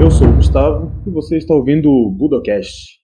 Eu 0.00 0.10
sou 0.10 0.26
o 0.26 0.36
Gustavo 0.36 0.90
e 1.06 1.10
você 1.10 1.36
está 1.36 1.52
ouvindo 1.52 1.90
o 1.90 2.10
Budocast. 2.10 2.98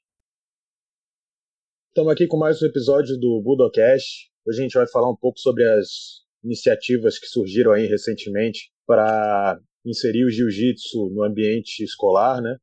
Estamos 1.89 2.11
aqui 2.11 2.27
com 2.27 2.39
mais 2.39 2.63
um 2.63 2.67
episódio 2.67 3.19
do 3.19 3.43
Budocast. 3.43 4.31
Hoje 4.47 4.61
a 4.61 4.63
gente 4.63 4.73
vai 4.73 4.89
falar 4.89 5.11
um 5.11 5.17
pouco 5.17 5.39
sobre 5.39 5.63
as 5.63 6.23
iniciativas 6.43 7.19
que 7.19 7.27
surgiram 7.27 7.73
aí 7.73 7.87
recentemente 7.87 8.73
para 8.87 9.61
inserir 9.85 10.25
o 10.25 10.31
jiu-jitsu 10.31 11.11
no 11.11 11.23
ambiente 11.23 11.85
escolar, 11.85 12.41
né? 12.41 12.57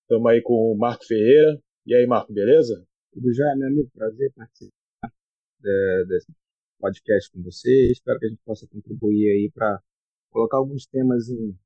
Estamos 0.00 0.32
aí 0.32 0.42
com 0.42 0.54
o 0.54 0.76
Marco 0.76 1.06
Ferreira. 1.06 1.60
E 1.86 1.94
aí, 1.94 2.04
Marco, 2.08 2.32
beleza? 2.32 2.84
Tudo 3.12 3.32
já, 3.32 3.54
meu 3.56 3.68
amigo? 3.68 3.88
Prazer 3.94 4.32
participar 4.34 5.12
é, 5.64 6.04
desse 6.08 6.41
podcast 6.82 7.30
com 7.30 7.40
você. 7.40 7.92
Espero 7.92 8.18
que 8.18 8.26
a 8.26 8.28
gente 8.28 8.42
possa 8.44 8.66
contribuir 8.66 9.30
aí 9.30 9.50
para 9.54 9.80
colocar 10.30 10.56
alguns 10.56 10.84
temas 10.86 11.28
em 11.28 11.56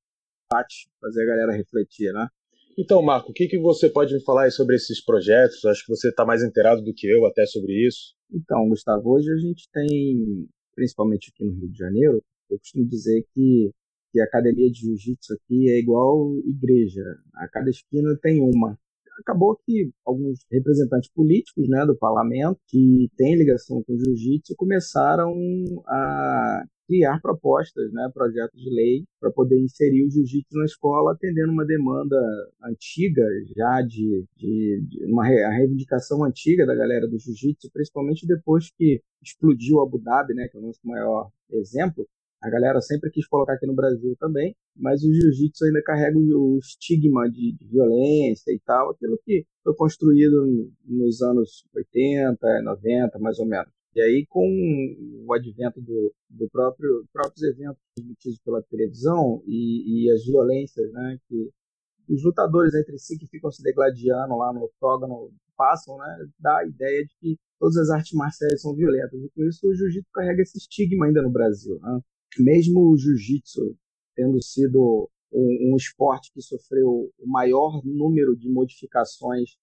debate, 0.44 0.90
fazer 1.00 1.22
a 1.22 1.26
galera 1.26 1.56
refletir, 1.56 2.12
né? 2.12 2.28
Então, 2.78 3.00
Marco, 3.00 3.30
o 3.30 3.32
que, 3.32 3.48
que 3.48 3.58
você 3.58 3.88
pode 3.88 4.12
me 4.12 4.22
falar 4.22 4.50
sobre 4.50 4.76
esses 4.76 5.02
projetos? 5.02 5.64
Acho 5.64 5.82
que 5.86 5.96
você 5.96 6.10
está 6.10 6.26
mais 6.26 6.42
inteirado 6.42 6.82
do 6.82 6.92
que 6.92 7.06
eu 7.06 7.24
até 7.24 7.46
sobre 7.46 7.72
isso. 7.86 8.14
Então, 8.30 8.68
Gustavo, 8.68 9.14
hoje 9.14 9.32
a 9.32 9.36
gente 9.38 9.66
tem, 9.72 10.46
principalmente 10.74 11.32
aqui 11.32 11.42
no 11.42 11.58
Rio 11.58 11.70
de 11.70 11.78
Janeiro, 11.78 12.22
eu 12.50 12.58
costumo 12.58 12.86
dizer 12.86 13.24
que 13.32 13.72
que 14.12 14.20
a 14.20 14.24
academia 14.24 14.70
de 14.70 14.80
jiu-jitsu 14.80 15.34
aqui 15.34 15.70
é 15.70 15.78
igual 15.78 16.38
igreja. 16.46 17.02
A 17.34 17.48
cada 17.48 17.68
esquina 17.68 18.16
tem 18.22 18.40
uma. 18.40 18.78
Acabou 19.20 19.56
que 19.64 19.90
alguns 20.04 20.40
representantes 20.50 21.10
políticos 21.10 21.68
né, 21.68 21.84
do 21.86 21.96
parlamento, 21.96 22.58
que 22.68 23.08
têm 23.16 23.36
ligação 23.36 23.82
com 23.82 23.94
o 23.94 23.98
jiu-jitsu, 23.98 24.54
começaram 24.56 25.32
a 25.86 26.64
criar 26.86 27.20
propostas, 27.20 27.92
né, 27.92 28.08
projetos 28.14 28.60
de 28.60 28.70
lei 28.70 29.04
para 29.20 29.30
poder 29.32 29.60
inserir 29.60 30.06
o 30.06 30.10
jiu-jitsu 30.10 30.56
na 30.56 30.64
escola, 30.64 31.12
atendendo 31.12 31.52
uma 31.52 31.66
demanda 31.66 32.16
antiga 32.62 33.22
já 33.56 33.82
de, 33.82 34.24
de, 34.36 34.82
de 34.88 35.04
uma 35.04 35.24
reivindicação 35.26 36.24
antiga 36.24 36.64
da 36.64 36.74
galera 36.74 37.08
do 37.08 37.18
jiu-jitsu, 37.18 37.70
principalmente 37.72 38.26
depois 38.26 38.70
que 38.70 39.02
explodiu 39.22 39.80
Abu 39.80 39.98
Dhabi, 39.98 40.34
né, 40.34 40.48
que 40.48 40.56
é 40.56 40.60
o 40.60 40.62
nosso 40.62 40.80
maior 40.84 41.30
exemplo, 41.50 42.06
a 42.46 42.50
galera 42.50 42.80
sempre 42.80 43.10
quis 43.10 43.26
colocar 43.26 43.54
aqui 43.54 43.66
no 43.66 43.74
Brasil 43.74 44.16
também, 44.20 44.54
mas 44.76 45.02
o 45.02 45.12
jiu-jitsu 45.12 45.64
ainda 45.64 45.82
carrega 45.82 46.16
o 46.16 46.58
estigma 46.58 47.28
de, 47.28 47.56
de, 47.58 47.66
violência 47.66 48.52
e 48.52 48.60
tal, 48.64 48.90
aquilo 48.90 49.18
que 49.24 49.44
foi 49.64 49.74
construído 49.74 50.70
nos 50.84 51.20
anos 51.22 51.64
80, 51.74 52.62
90, 52.62 53.18
mais 53.18 53.38
ou 53.40 53.46
menos. 53.46 53.68
E 53.96 54.00
aí, 54.00 54.26
com 54.28 54.46
o 55.26 55.34
advento 55.34 55.80
do, 55.80 56.14
do 56.30 56.48
próprio 56.50 57.04
próprios 57.12 57.42
eventos 57.42 57.82
transmitidos 57.96 58.38
pela 58.44 58.62
televisão 58.62 59.42
e, 59.44 60.04
e 60.04 60.10
as 60.12 60.24
violências, 60.24 60.92
né, 60.92 61.18
que 61.28 61.50
os 62.08 62.22
lutadores 62.22 62.74
entre 62.74 62.96
si 62.98 63.18
que 63.18 63.26
ficam 63.26 63.50
se 63.50 63.60
degladiando 63.62 64.36
lá 64.36 64.52
no 64.52 64.64
octógono 64.64 65.32
passam, 65.56 65.98
né, 65.98 66.28
dá 66.38 66.58
a 66.58 66.66
ideia 66.66 67.04
de 67.04 67.14
que 67.18 67.36
todas 67.58 67.76
as 67.78 67.90
artes 67.90 68.12
marciais 68.12 68.62
são 68.62 68.74
violentas. 68.74 69.20
E 69.20 69.30
com 69.30 69.42
isso, 69.44 69.66
o 69.66 69.74
jiu-jitsu 69.74 70.10
carrega 70.12 70.42
esse 70.42 70.58
estigma 70.58 71.06
ainda 71.06 71.22
no 71.22 71.30
Brasil. 71.30 71.80
Né? 71.80 72.00
Mesmo 72.42 72.90
o 72.90 72.96
jiu-jitsu 72.96 73.76
tendo 74.14 74.42
sido 74.42 75.10
um, 75.32 75.72
um, 75.72 75.76
esporte 75.76 76.32
que 76.32 76.40
sofreu 76.40 77.12
o 77.18 77.26
maior 77.26 77.82
número 77.84 78.34
de 78.36 78.48
modificações, 78.48 79.56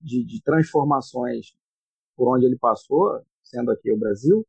de, 0.00 0.24
de 0.24 0.42
transformações 0.42 1.54
por 2.16 2.36
onde 2.36 2.46
ele 2.46 2.58
passou, 2.58 3.22
sendo 3.42 3.70
aqui 3.70 3.90
o 3.90 3.98
Brasil, 3.98 4.46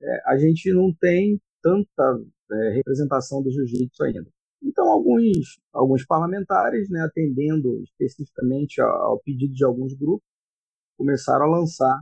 é, 0.00 0.22
a 0.26 0.36
gente 0.36 0.72
não 0.72 0.92
tem 0.92 1.40
tanta 1.62 2.22
é, 2.52 2.70
representação 2.74 3.42
do 3.42 3.50
jiu-jitsu 3.50 4.04
ainda. 4.04 4.30
Então, 4.62 4.88
alguns, 4.88 5.58
alguns 5.72 6.04
parlamentares, 6.04 6.88
né, 6.90 7.00
atendendo 7.00 7.80
especificamente 7.82 8.80
ao, 8.80 9.20
pedido 9.20 9.54
de 9.54 9.64
alguns 9.64 9.94
grupos, 9.94 10.26
começaram 10.96 11.46
a 11.46 11.58
lançar 11.58 12.00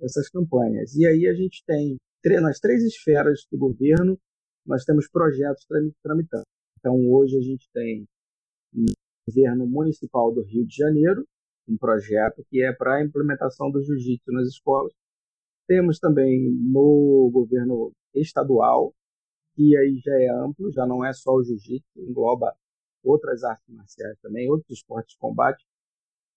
essas 0.00 0.28
campanhas. 0.28 0.94
E 0.94 1.06
aí 1.06 1.26
a 1.26 1.34
gente 1.34 1.64
tem 1.66 1.96
nas 2.40 2.58
três 2.58 2.82
esferas 2.82 3.46
do 3.50 3.58
governo 3.58 4.18
nós 4.66 4.84
temos 4.84 5.08
projetos 5.08 5.66
tramitando. 6.02 6.44
Então, 6.78 6.96
hoje 7.10 7.36
a 7.36 7.40
gente 7.40 7.68
tem 7.72 8.06
no 8.72 8.92
governo 9.26 9.66
municipal 9.66 10.32
do 10.32 10.42
Rio 10.42 10.66
de 10.66 10.76
Janeiro 10.76 11.24
um 11.68 11.76
projeto 11.78 12.44
que 12.50 12.62
é 12.62 12.72
para 12.72 12.96
a 12.96 13.02
implementação 13.02 13.70
do 13.70 13.82
jiu-jitsu 13.82 14.30
nas 14.32 14.48
escolas. 14.48 14.92
Temos 15.66 15.98
também 15.98 16.50
no 16.50 17.30
governo 17.32 17.92
estadual, 18.14 18.92
que 19.54 19.76
aí 19.76 19.98
já 20.04 20.14
é 20.14 20.28
amplo, 20.28 20.70
já 20.70 20.86
não 20.86 21.04
é 21.04 21.12
só 21.12 21.32
o 21.32 21.42
jiu-jitsu, 21.42 21.88
engloba 21.96 22.54
outras 23.02 23.44
artes 23.44 23.74
marciais 23.74 24.18
também, 24.20 24.50
outros 24.50 24.78
esportes 24.78 25.14
de 25.14 25.18
combate. 25.18 25.64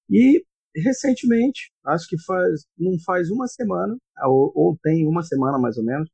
E 0.10 0.46
recentemente, 0.76 1.72
acho 1.86 2.08
que 2.08 2.22
faz 2.24 2.66
não 2.78 2.98
faz 3.06 3.30
uma 3.30 3.48
semana, 3.48 3.98
ou, 4.26 4.52
ou 4.56 4.78
tem 4.82 5.06
uma 5.08 5.24
semana 5.24 5.58
mais 5.58 5.78
ou 5.78 5.84
menos, 5.84 6.10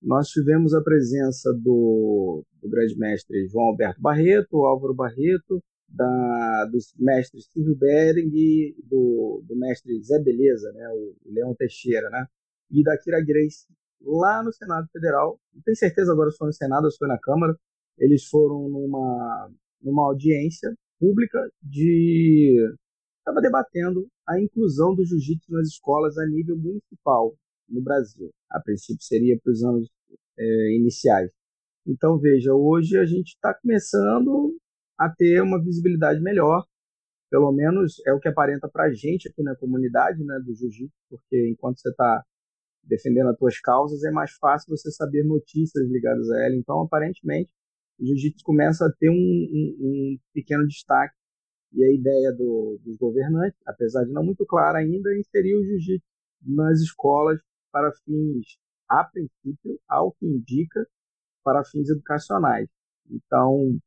nós 0.00 0.28
tivemos 0.28 0.74
a 0.74 0.82
presença 0.82 1.52
do, 1.52 2.44
do 2.62 2.68
grande 2.68 2.96
mestre 2.96 3.46
João 3.48 3.66
Alberto 3.66 4.00
Barreto, 4.00 4.64
Álvaro 4.64 4.94
Barreto, 4.94 5.62
da, 5.88 6.66
dos 6.70 6.92
mestres 6.98 7.46
Silvio 7.50 7.76
Bering 7.76 8.30
e 8.32 8.76
do, 8.84 9.42
do 9.46 9.56
mestre 9.56 10.00
Zé 10.02 10.18
Beleza, 10.18 10.70
né, 10.72 10.88
o 10.90 11.16
Leão 11.26 11.54
Teixeira, 11.54 12.10
né, 12.10 12.26
e 12.70 12.82
da 12.82 12.96
Kira 12.98 13.20
Grace, 13.24 13.66
lá 14.02 14.42
no 14.42 14.52
Senado 14.52 14.86
Federal. 14.92 15.40
Não 15.54 15.62
tenho 15.62 15.76
certeza 15.76 16.12
agora 16.12 16.30
se 16.30 16.36
foi 16.36 16.48
no 16.48 16.52
Senado 16.52 16.84
ou 16.84 16.90
se 16.90 16.98
foi 16.98 17.08
na 17.08 17.18
Câmara. 17.18 17.56
Eles 17.98 18.26
foram 18.26 18.68
numa, 18.68 19.50
numa 19.82 20.06
audiência 20.06 20.72
pública 21.00 21.38
de 21.62 22.76
estava 23.18 23.40
debatendo 23.40 24.06
a 24.26 24.40
inclusão 24.40 24.94
do 24.94 25.04
jiu-jitsu 25.04 25.52
nas 25.52 25.68
escolas 25.68 26.16
a 26.18 26.26
nível 26.26 26.56
municipal 26.56 27.34
no 27.68 27.82
Brasil. 27.82 28.30
A 28.50 28.60
princípio 28.60 29.02
seria 29.02 29.38
para 29.42 29.52
os 29.52 29.62
anos 29.62 29.88
é, 30.38 30.76
iniciais. 30.76 31.30
Então, 31.86 32.18
veja, 32.18 32.54
hoje 32.54 32.98
a 32.98 33.04
gente 33.04 33.28
está 33.28 33.54
começando 33.54 34.56
a 34.98 35.08
ter 35.08 35.40
uma 35.42 35.62
visibilidade 35.62 36.20
melhor, 36.20 36.64
pelo 37.30 37.52
menos 37.52 37.94
é 38.06 38.12
o 38.12 38.20
que 38.20 38.28
aparenta 38.28 38.68
para 38.68 38.84
a 38.84 38.92
gente 38.92 39.28
aqui 39.28 39.42
na 39.42 39.54
comunidade 39.56 40.22
né, 40.24 40.38
do 40.44 40.54
jiu-jitsu, 40.54 40.94
porque 41.08 41.48
enquanto 41.50 41.78
você 41.78 41.90
está 41.90 42.24
defendendo 42.84 43.28
as 43.28 43.38
suas 43.38 43.60
causas, 43.60 44.02
é 44.02 44.10
mais 44.10 44.32
fácil 44.32 44.74
você 44.74 44.90
saber 44.90 45.24
notícias 45.24 45.86
ligadas 45.88 46.28
a 46.30 46.46
ela. 46.46 46.54
Então, 46.56 46.80
aparentemente, 46.82 47.50
o 48.00 48.06
jiu-jitsu 48.06 48.42
começa 48.44 48.86
a 48.86 48.92
ter 48.98 49.10
um, 49.10 49.14
um, 49.14 49.76
um, 49.80 50.18
pequeno 50.32 50.66
destaque. 50.66 51.14
E 51.72 51.84
a 51.84 51.92
ideia 51.92 52.32
do, 52.32 52.80
dos 52.82 52.96
governantes, 52.96 53.60
apesar 53.66 54.04
de 54.04 54.12
não 54.12 54.24
muito 54.24 54.46
clara 54.46 54.78
ainda, 54.78 55.12
é 55.12 55.20
inserir 55.20 55.54
o 55.54 55.64
jiu-jitsu 55.64 56.06
nas 56.42 56.80
escolas 56.80 57.38
para 57.72 57.92
fins, 58.04 58.58
a 58.88 59.04
princípio, 59.04 59.80
ao 59.88 60.12
que 60.12 60.26
indica, 60.26 60.86
para 61.44 61.64
fins 61.64 61.88
educacionais. 61.90 62.68
Então, 63.10 63.78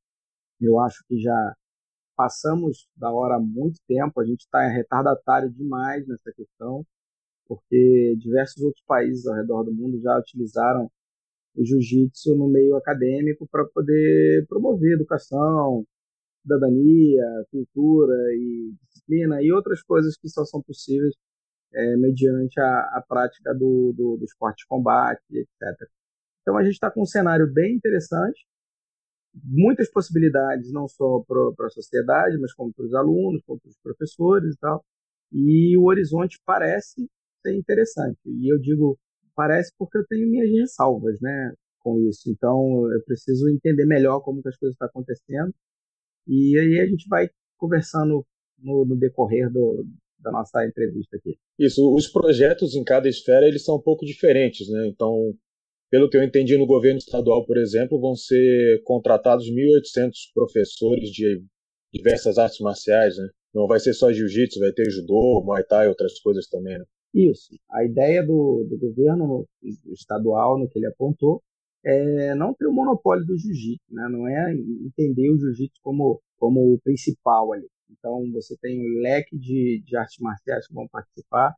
eu 0.59 0.79
acho 0.79 1.03
que 1.07 1.19
já 1.19 1.55
passamos 2.15 2.87
da 2.95 3.11
hora 3.11 3.35
há 3.35 3.39
muito 3.39 3.79
tempo, 3.87 4.19
a 4.21 4.25
gente 4.25 4.41
está 4.41 4.67
retardatário 4.67 5.49
demais 5.49 6.07
nessa 6.07 6.31
questão, 6.33 6.85
porque 7.47 8.15
diversos 8.19 8.63
outros 8.63 8.83
países 8.85 9.25
ao 9.27 9.35
redor 9.35 9.63
do 9.63 9.73
mundo 9.73 9.99
já 9.99 10.17
utilizaram 10.19 10.89
o 11.55 11.65
jiu-jitsu 11.65 12.35
no 12.35 12.47
meio 12.47 12.75
acadêmico 12.75 13.47
para 13.51 13.65
poder 13.65 14.45
promover 14.47 14.93
educação, 14.93 15.85
cidadania, 16.41 17.25
cultura 17.51 18.15
e 18.33 18.73
disciplina 18.83 19.41
e 19.41 19.51
outras 19.51 19.81
coisas 19.83 20.17
que 20.17 20.29
só 20.29 20.45
são 20.45 20.61
possíveis 20.61 21.13
é, 21.73 21.95
mediante 21.97 22.59
a, 22.59 22.79
a 22.97 23.03
prática 23.07 23.53
do, 23.53 23.93
do, 23.95 24.17
do, 24.17 24.25
esporte 24.25 24.59
de 24.59 24.67
combate, 24.67 25.21
etc. 25.31 25.89
Então 26.41 26.57
a 26.57 26.63
gente 26.63 26.73
está 26.73 26.91
com 26.91 27.03
um 27.03 27.05
cenário 27.05 27.51
bem 27.51 27.75
interessante, 27.75 28.45
muitas 29.43 29.89
possibilidades, 29.89 30.71
não 30.71 30.87
só 30.87 31.23
para 31.27 31.67
a 31.67 31.69
sociedade, 31.69 32.37
mas 32.39 32.53
como 32.53 32.73
para 32.73 32.85
os 32.85 32.93
alunos, 32.93 33.41
como 33.45 33.59
para 33.59 33.69
os 33.69 33.77
professores 33.81 34.53
e 34.53 34.57
tal. 34.57 34.83
E 35.31 35.77
o 35.77 35.85
horizonte 35.85 36.39
parece 36.45 37.09
ser 37.41 37.55
interessante. 37.55 38.19
E 38.25 38.51
eu 38.53 38.59
digo 38.59 38.97
parece 39.35 39.71
porque 39.77 39.97
eu 39.97 40.05
tenho 40.07 40.29
minhas 40.29 40.51
ressalvas, 40.51 41.19
né, 41.21 41.53
com 41.79 41.99
isso. 42.07 42.29
Então 42.29 42.91
eu 42.91 43.01
preciso 43.03 43.49
entender 43.49 43.85
melhor 43.85 44.21
como 44.21 44.41
que 44.41 44.49
as 44.49 44.57
coisas 44.57 44.75
estão 44.75 44.87
acontecendo. 44.87 45.53
E 46.27 46.57
aí 46.59 46.79
a 46.81 46.87
gente 46.87 47.07
vai 47.07 47.29
conversando 47.57 48.25
no, 48.59 48.85
no 48.85 48.95
decorrer 48.95 49.49
do, 49.51 49.85
da 50.21 50.31
nossa 50.31 50.65
entrevista 50.65 51.17
aqui. 51.17 51.37
Isso, 51.59 51.93
os 51.93 52.07
projetos 52.07 52.75
em 52.75 52.83
cada 52.83 53.09
esfera 53.09 53.47
eles 53.47 53.63
são 53.63 53.75
um 53.75 53.81
pouco 53.81 54.05
diferentes, 54.05 54.69
né? 54.69 54.87
Então, 54.87 55.33
pelo 55.89 56.09
que 56.09 56.17
eu 56.17 56.23
entendi 56.23 56.57
no 56.57 56.65
governo 56.65 56.99
estadual, 56.99 57.45
por 57.45 57.57
exemplo, 57.57 57.99
vão 57.99 58.15
ser 58.15 58.81
contratados 58.83 59.49
1.800 59.51 60.11
professores 60.33 61.09
de 61.09 61.43
diversas 61.93 62.37
artes 62.37 62.59
marciais, 62.59 63.17
né? 63.17 63.27
Não 63.53 63.67
vai 63.67 63.79
ser 63.79 63.93
só 63.93 64.11
jiu-jitsu, 64.11 64.59
vai 64.59 64.71
ter 64.71 64.89
judô, 64.89 65.43
muay 65.43 65.63
thai, 65.63 65.89
outras 65.89 66.19
coisas 66.19 66.47
também, 66.47 66.77
né? 66.77 66.85
Isso. 67.13 67.53
A 67.69 67.83
ideia 67.83 68.25
do, 68.25 68.65
do 68.69 68.77
governo 68.77 69.45
estadual, 69.91 70.57
no 70.57 70.69
que 70.69 70.79
ele 70.79 70.87
apontou, 70.87 71.43
é 71.83 72.35
não 72.35 72.53
ter 72.53 72.67
o 72.67 72.73
monopólio 72.73 73.25
do 73.25 73.37
jiu-jitsu, 73.37 73.83
né? 73.91 74.07
não 74.09 74.27
é 74.27 74.53
entender 74.53 75.29
o 75.29 75.37
jiu-jitsu 75.37 75.79
como, 75.81 76.21
como 76.37 76.73
o 76.73 76.79
principal 76.81 77.51
ali. 77.51 77.67
Então, 77.91 78.31
você 78.31 78.55
tem 78.57 78.79
um 78.79 79.01
leque 79.01 79.37
de, 79.37 79.83
de 79.85 79.97
artes 79.97 80.17
marciais 80.19 80.67
que 80.67 80.73
vão 80.73 80.87
participar. 80.87 81.53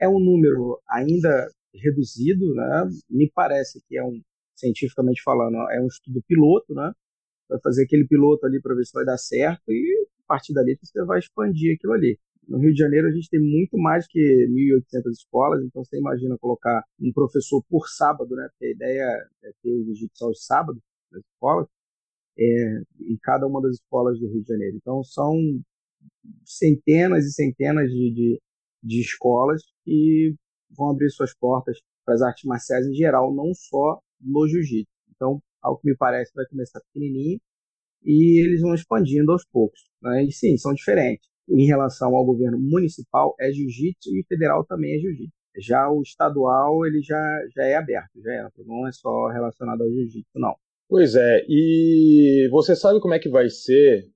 É 0.00 0.08
um 0.08 0.20
número 0.20 0.80
ainda 0.88 1.50
reduzido, 1.74 2.54
né? 2.54 2.88
me 3.08 3.30
parece 3.34 3.80
que 3.86 3.96
é 3.96 4.04
um, 4.04 4.20
cientificamente 4.56 5.22
falando, 5.22 5.56
é 5.70 5.80
um 5.80 5.86
estudo 5.86 6.22
piloto, 6.26 6.74
né? 6.74 6.92
vai 7.50 7.60
fazer 7.60 7.84
aquele 7.84 8.06
piloto 8.06 8.46
ali 8.46 8.60
para 8.60 8.74
ver 8.74 8.84
se 8.84 8.92
vai 8.92 9.04
dar 9.04 9.18
certo 9.18 9.70
e 9.70 10.06
a 10.24 10.26
partir 10.26 10.54
dali 10.54 10.78
você 10.80 11.04
vai 11.04 11.18
expandir 11.18 11.74
aquilo 11.74 11.92
ali. 11.92 12.18
No 12.48 12.58
Rio 12.58 12.72
de 12.72 12.78
Janeiro 12.78 13.08
a 13.08 13.10
gente 13.10 13.28
tem 13.28 13.40
muito 13.40 13.76
mais 13.76 14.06
que 14.06 14.18
1.800 14.18 15.10
escolas, 15.12 15.64
então 15.64 15.84
você 15.84 15.98
imagina 15.98 16.38
colocar 16.38 16.82
um 17.00 17.12
professor 17.12 17.62
por 17.68 17.88
sábado, 17.88 18.34
né? 18.34 18.48
Porque 18.50 18.66
a 18.66 18.70
ideia 18.70 19.28
é 19.44 19.50
ter 19.62 19.70
o 19.72 19.84
jiu-jitsu 19.84 20.24
aos 20.24 20.44
sábados 20.46 20.82
nas 21.12 21.22
escolas, 21.24 21.66
é, 22.38 22.82
em 23.00 23.16
cada 23.22 23.46
uma 23.46 23.60
das 23.60 23.74
escolas 23.74 24.18
do 24.18 24.28
Rio 24.28 24.42
de 24.42 24.48
Janeiro. 24.48 24.76
Então 24.76 25.02
são 25.04 25.34
centenas 26.44 27.24
e 27.24 27.32
centenas 27.32 27.90
de, 27.90 28.12
de, 28.12 28.40
de 28.82 29.00
escolas 29.00 29.62
que 29.84 30.34
vão 30.76 30.90
abrir 30.90 31.10
suas 31.10 31.34
portas 31.34 31.78
para 32.04 32.14
as 32.14 32.22
artes 32.22 32.44
marciais 32.44 32.86
em 32.86 32.94
geral, 32.94 33.34
não 33.34 33.52
só 33.54 34.00
no 34.20 34.48
jiu-jitsu. 34.48 34.90
Então, 35.14 35.40
ao 35.62 35.78
que 35.78 35.88
me 35.88 35.96
parece, 35.96 36.32
vai 36.34 36.46
começar 36.46 36.80
pequenininho 36.80 37.40
e 38.02 38.44
eles 38.44 38.60
vão 38.60 38.74
expandindo 38.74 39.32
aos 39.32 39.44
poucos. 39.44 39.80
Né? 40.02 40.24
E 40.24 40.32
sim, 40.32 40.56
são 40.56 40.72
diferentes 40.72 41.28
em 41.50 41.66
relação 41.66 42.14
ao 42.14 42.24
governo 42.24 42.58
municipal 42.58 43.34
é 43.40 43.50
jiu-jitsu 43.50 44.10
e 44.16 44.24
federal 44.28 44.64
também 44.64 44.94
é 44.94 44.98
jiu-jitsu. 44.98 45.34
Já 45.58 45.90
o 45.90 46.00
estadual, 46.00 46.86
ele 46.86 47.02
já, 47.02 47.18
já 47.54 47.64
é 47.64 47.74
aberto, 47.74 48.20
já 48.22 48.32
é 48.32 48.48
não 48.64 48.86
é 48.86 48.92
só 48.92 49.28
relacionado 49.28 49.82
ao 49.82 49.90
jiu-jitsu, 49.90 50.30
não. 50.36 50.54
Pois 50.88 51.14
é, 51.14 51.44
e 51.48 52.48
você 52.50 52.74
sabe 52.74 53.00
como 53.00 53.14
é 53.14 53.18
que 53.18 53.28
vai 53.28 53.48
ser? 53.48 54.08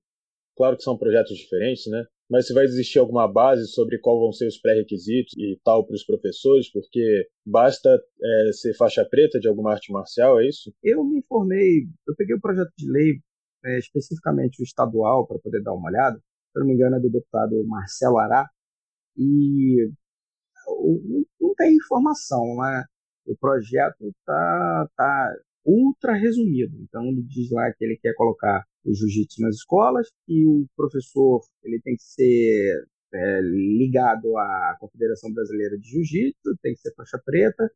Claro 0.55 0.77
que 0.77 0.83
são 0.83 0.97
projetos 0.97 1.37
diferentes, 1.37 1.85
né? 1.87 2.05
Mas 2.29 2.47
se 2.47 2.53
vai 2.53 2.63
existir 2.63 2.97
alguma 2.97 3.31
base 3.31 3.67
sobre 3.67 3.99
qual 3.99 4.19
vão 4.19 4.31
ser 4.31 4.47
os 4.47 4.57
pré-requisitos 4.57 5.33
e 5.37 5.59
tal 5.63 5.85
para 5.85 5.93
os 5.95 6.03
professores, 6.03 6.71
porque 6.71 7.27
basta 7.45 7.89
é, 7.89 8.51
ser 8.53 8.73
faixa 8.75 9.05
preta 9.05 9.39
de 9.39 9.47
alguma 9.47 9.73
arte 9.73 9.91
marcial, 9.91 10.39
é 10.39 10.47
isso? 10.47 10.73
Eu 10.81 11.03
me 11.03 11.19
informei, 11.19 11.87
eu 12.07 12.15
peguei 12.15 12.35
o 12.35 12.41
projeto 12.41 12.71
de 12.77 12.89
lei, 12.89 13.19
é, 13.65 13.77
especificamente 13.77 14.61
o 14.61 14.63
estadual, 14.63 15.27
para 15.27 15.39
poder 15.39 15.61
dar 15.61 15.73
uma 15.73 15.89
olhada, 15.89 16.17
se 16.17 16.59
não 16.59 16.65
me 16.65 16.73
engano, 16.73 16.95
é 16.95 16.99
do 16.99 17.11
deputado 17.11 17.63
Marcelo 17.67 18.17
Ará, 18.17 18.49
e 19.17 19.89
não 21.39 21.53
tem 21.55 21.75
informação, 21.75 22.43
né? 22.57 22.83
O 23.27 23.35
projeto 23.37 24.13
tá, 24.25 24.89
tá 24.95 25.35
ultra 25.65 26.13
resumido. 26.13 26.75
Então 26.81 27.03
ele 27.05 27.23
diz 27.23 27.51
lá 27.51 27.71
que 27.73 27.83
ele 27.83 27.97
quer 28.01 28.13
colocar 28.15 28.63
o 28.85 28.93
jiu-jitsu 28.93 29.41
nas 29.41 29.55
escolas, 29.55 30.07
e 30.27 30.45
o 30.45 30.65
professor 30.75 31.41
ele 31.63 31.79
tem 31.81 31.95
que 31.95 32.03
ser 32.03 32.85
é, 33.13 33.41
ligado 33.41 34.37
à 34.37 34.77
Confederação 34.79 35.33
Brasileira 35.33 35.77
de 35.77 35.89
Jiu-Jitsu, 35.89 36.57
tem 36.61 36.73
que 36.73 36.81
ser 36.81 36.93
faixa 36.95 37.19
preta, 37.25 37.69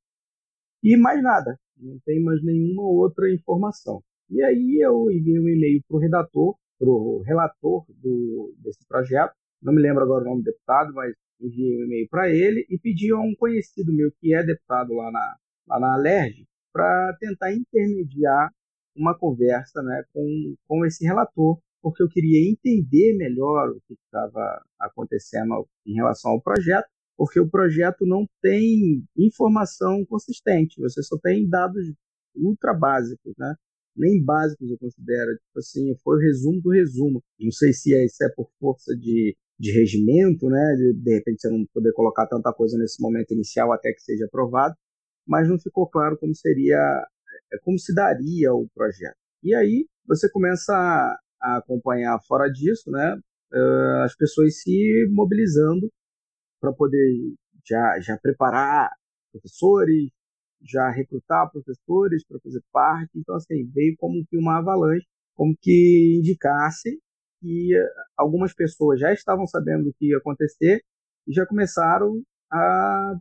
e 0.83 0.95
mais 0.97 1.21
nada. 1.21 1.57
Não 1.77 1.99
tem 2.05 2.21
mais 2.21 2.43
nenhuma 2.43 2.83
outra 2.83 3.31
informação. 3.33 4.01
E 4.29 4.43
aí 4.43 4.79
eu 4.81 5.09
enviei 5.11 5.39
um 5.39 5.47
e-mail 5.47 5.81
para 5.87 5.97
o 5.97 5.99
redator 5.99 6.55
para 6.79 6.89
o 6.89 7.21
relator 7.23 7.85
do, 7.89 8.55
desse 8.57 8.87
projeto, 8.87 9.33
não 9.61 9.73
me 9.73 9.81
lembro 9.81 10.01
agora 10.01 10.23
o 10.23 10.29
nome 10.29 10.41
do 10.41 10.45
deputado, 10.45 10.93
mas 10.93 11.13
enviei 11.39 11.77
um 11.77 11.85
e-mail 11.85 12.07
para 12.09 12.29
ele 12.29 12.65
e 12.69 12.79
pedi 12.79 13.11
a 13.11 13.17
um 13.17 13.35
conhecido 13.35 13.93
meu 13.93 14.09
que 14.19 14.33
é 14.33 14.41
deputado 14.41 14.93
lá 14.93 15.11
na, 15.11 15.35
lá 15.67 15.79
na 15.79 15.93
Alerj 15.93 16.45
para 16.71 17.17
tentar 17.19 17.53
intermediar 17.53 18.49
uma 18.95 19.17
conversa 19.17 19.81
né, 19.81 20.03
com, 20.13 20.55
com 20.67 20.85
esse 20.85 21.05
relator, 21.05 21.59
porque 21.81 22.03
eu 22.03 22.09
queria 22.09 22.49
entender 22.49 23.15
melhor 23.15 23.69
o 23.69 23.81
que 23.87 23.93
estava 23.93 24.61
acontecendo 24.79 25.67
em 25.85 25.93
relação 25.93 26.31
ao 26.31 26.41
projeto, 26.41 26.87
porque 27.17 27.39
o 27.39 27.49
projeto 27.49 28.05
não 28.05 28.27
tem 28.41 29.03
informação 29.17 30.05
consistente, 30.05 30.79
você 30.79 31.01
só 31.03 31.17
tem 31.17 31.47
dados 31.47 31.93
ultra 32.35 32.73
básicos, 32.73 33.33
né? 33.37 33.55
nem 33.99 34.23
básicos 34.23 34.71
eu 34.71 34.77
considero. 34.77 35.31
Tipo 35.35 35.59
assim, 35.59 35.95
foi 36.03 36.17
o 36.17 36.21
resumo 36.21 36.61
do 36.61 36.69
resumo. 36.71 37.23
Não 37.39 37.51
sei 37.51 37.73
se 37.73 37.93
é, 37.93 38.07
se 38.07 38.25
é 38.25 38.29
por 38.29 38.49
força 38.59 38.95
de, 38.95 39.35
de 39.59 39.71
regimento, 39.71 40.47
né? 40.47 40.75
De, 40.77 40.93
de 40.93 41.15
repente 41.15 41.41
você 41.41 41.49
não 41.49 41.65
poder 41.73 41.91
colocar 41.93 42.25
tanta 42.27 42.53
coisa 42.53 42.77
nesse 42.77 43.01
momento 43.01 43.33
inicial 43.33 43.71
até 43.73 43.91
que 43.91 44.01
seja 44.01 44.25
aprovado, 44.25 44.75
mas 45.27 45.49
não 45.49 45.59
ficou 45.59 45.87
claro 45.87 46.17
como 46.17 46.33
seria, 46.33 46.79
como 47.63 47.77
se 47.79 47.93
daria 47.93 48.53
o 48.53 48.67
projeto. 48.73 49.17
E 49.43 49.55
aí 49.55 49.87
você 50.05 50.29
começa 50.31 50.73
a, 50.73 51.17
a 51.41 51.57
acompanhar 51.57 52.19
fora 52.27 52.49
disso, 52.49 52.91
né? 52.91 53.19
Uh, 53.51 54.03
as 54.03 54.15
pessoas 54.15 54.61
se 54.61 55.07
mobilizando 55.11 55.89
para 56.59 56.73
poder 56.73 57.33
já, 57.65 57.99
já 57.99 58.17
preparar 58.17 58.91
professores, 59.31 60.09
já 60.61 60.89
recrutar 60.89 61.49
professores 61.51 62.25
para 62.25 62.39
fazer 62.39 62.61
parte. 62.71 63.11
Então, 63.15 63.35
assim, 63.35 63.69
veio 63.73 63.95
como 63.97 64.25
que 64.27 64.37
uma 64.37 64.59
avalanche, 64.59 65.07
como 65.35 65.55
que 65.59 66.17
indicasse 66.19 66.99
que 67.39 67.71
algumas 68.17 68.53
pessoas 68.53 68.99
já 68.99 69.13
estavam 69.13 69.47
sabendo 69.47 69.89
o 69.89 69.93
que 69.93 70.09
ia 70.09 70.17
acontecer 70.17 70.81
e 71.27 71.33
já 71.33 71.45
começaram 71.45 72.21
a, 72.51 73.13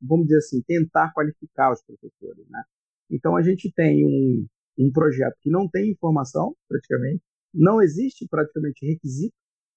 vamos 0.00 0.26
dizer 0.26 0.38
assim, 0.38 0.62
tentar 0.62 1.12
qualificar 1.14 1.72
os 1.72 1.82
professores, 1.82 2.46
né? 2.48 2.62
Então, 3.10 3.36
a 3.36 3.42
gente 3.42 3.72
tem 3.72 4.04
um, 4.04 4.46
um 4.78 4.90
projeto 4.92 5.36
que 5.40 5.50
não 5.50 5.68
tem 5.68 5.90
informação, 5.90 6.54
praticamente, 6.68 7.22
não 7.54 7.80
existe 7.80 8.26
praticamente 8.28 8.86
requisito 8.86 9.34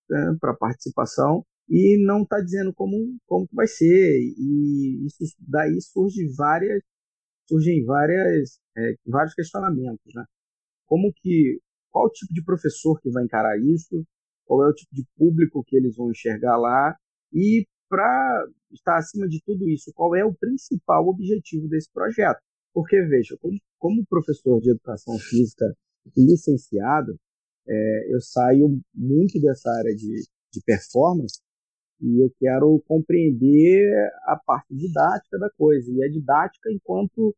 né, 0.10 0.36
para 0.40 0.54
participação 0.56 1.46
e 1.70 2.04
não 2.04 2.24
está 2.24 2.42
dizendo 2.42 2.74
como 2.74 3.18
como 3.26 3.48
vai 3.54 3.68
ser. 3.68 4.20
E 4.38 5.06
isso 5.06 5.36
daí 5.40 5.80
surge 5.82 6.28
várias 6.36 6.84
surgem 7.48 7.84
várias 7.86 8.60
é, 8.78 8.96
vários 9.08 9.34
questionamentos 9.34 10.14
né. 10.14 10.26
Como 10.86 11.14
que 11.14 11.60
qual 11.92 12.08
o 12.08 12.10
tipo 12.12 12.34
de 12.34 12.44
professor 12.44 13.00
que 13.02 13.10
vai 13.12 13.24
encarar 13.24 13.58
isso? 13.60 14.06
Qual 14.46 14.66
é 14.66 14.70
o 14.70 14.74
tipo 14.74 14.94
de 14.96 15.06
público 15.18 15.64
que 15.66 15.78
eles 15.78 15.96
vão 15.96 16.12
enxergar 16.12 16.58
lá? 16.58 16.96
E 17.34 17.68
para 17.90 18.46
estar 18.72 18.98
acima 18.98 19.28
de 19.28 19.42
tudo 19.44 19.68
isso 19.70 19.92
qual 19.96 20.16
é 20.16 20.24
o 20.26 20.34
principal 20.34 21.08
objetivo 21.08 21.68
desse 21.68 21.92
projeto 21.92 22.40
porque 22.74 23.02
veja 23.04 23.38
como, 23.42 23.58
como 23.78 24.06
professor 24.08 24.60
de 24.62 24.72
educação 24.72 25.18
física 25.18 25.66
licenciado 26.16 27.18
é, 27.68 28.14
eu 28.14 28.20
saio 28.20 28.80
muito 28.94 29.40
dessa 29.40 29.70
área 29.70 29.96
de, 29.96 30.24
de 30.52 30.62
performance 30.66 31.40
e 32.02 32.24
eu 32.24 32.32
quero 32.40 32.82
compreender 32.88 33.92
a 34.24 34.38
parte 34.38 34.74
didática 34.74 35.38
da 35.38 35.50
coisa. 35.52 35.92
E 35.92 36.04
a 36.04 36.10
didática 36.10 36.72
enquanto 36.72 37.36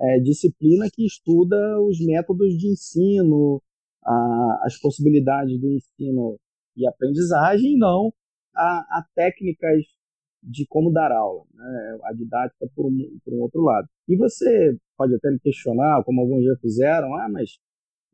é, 0.00 0.18
disciplina 0.20 0.88
que 0.92 1.06
estuda 1.06 1.56
os 1.80 2.04
métodos 2.04 2.58
de 2.58 2.68
ensino, 2.68 3.62
a, 4.04 4.62
as 4.64 4.78
possibilidades 4.78 5.58
do 5.60 5.70
ensino 5.70 6.38
e 6.76 6.86
aprendizagem, 6.86 7.78
não 7.78 8.12
a, 8.54 8.98
a 8.98 9.04
técnicas 9.14 9.84
de 10.42 10.66
como 10.66 10.90
dar 10.90 11.12
aula, 11.12 11.44
né? 11.54 11.98
a 12.04 12.12
didática 12.12 12.66
por 12.74 12.86
um, 12.86 13.18
por 13.24 13.34
um 13.34 13.40
outro 13.40 13.62
lado. 13.62 13.86
E 14.08 14.16
você 14.16 14.76
pode 14.96 15.14
até 15.14 15.30
me 15.30 15.38
questionar, 15.38 16.02
como 16.04 16.20
alguns 16.20 16.44
já 16.44 16.56
fizeram, 16.56 17.14
ah, 17.14 17.28
mas 17.28 17.58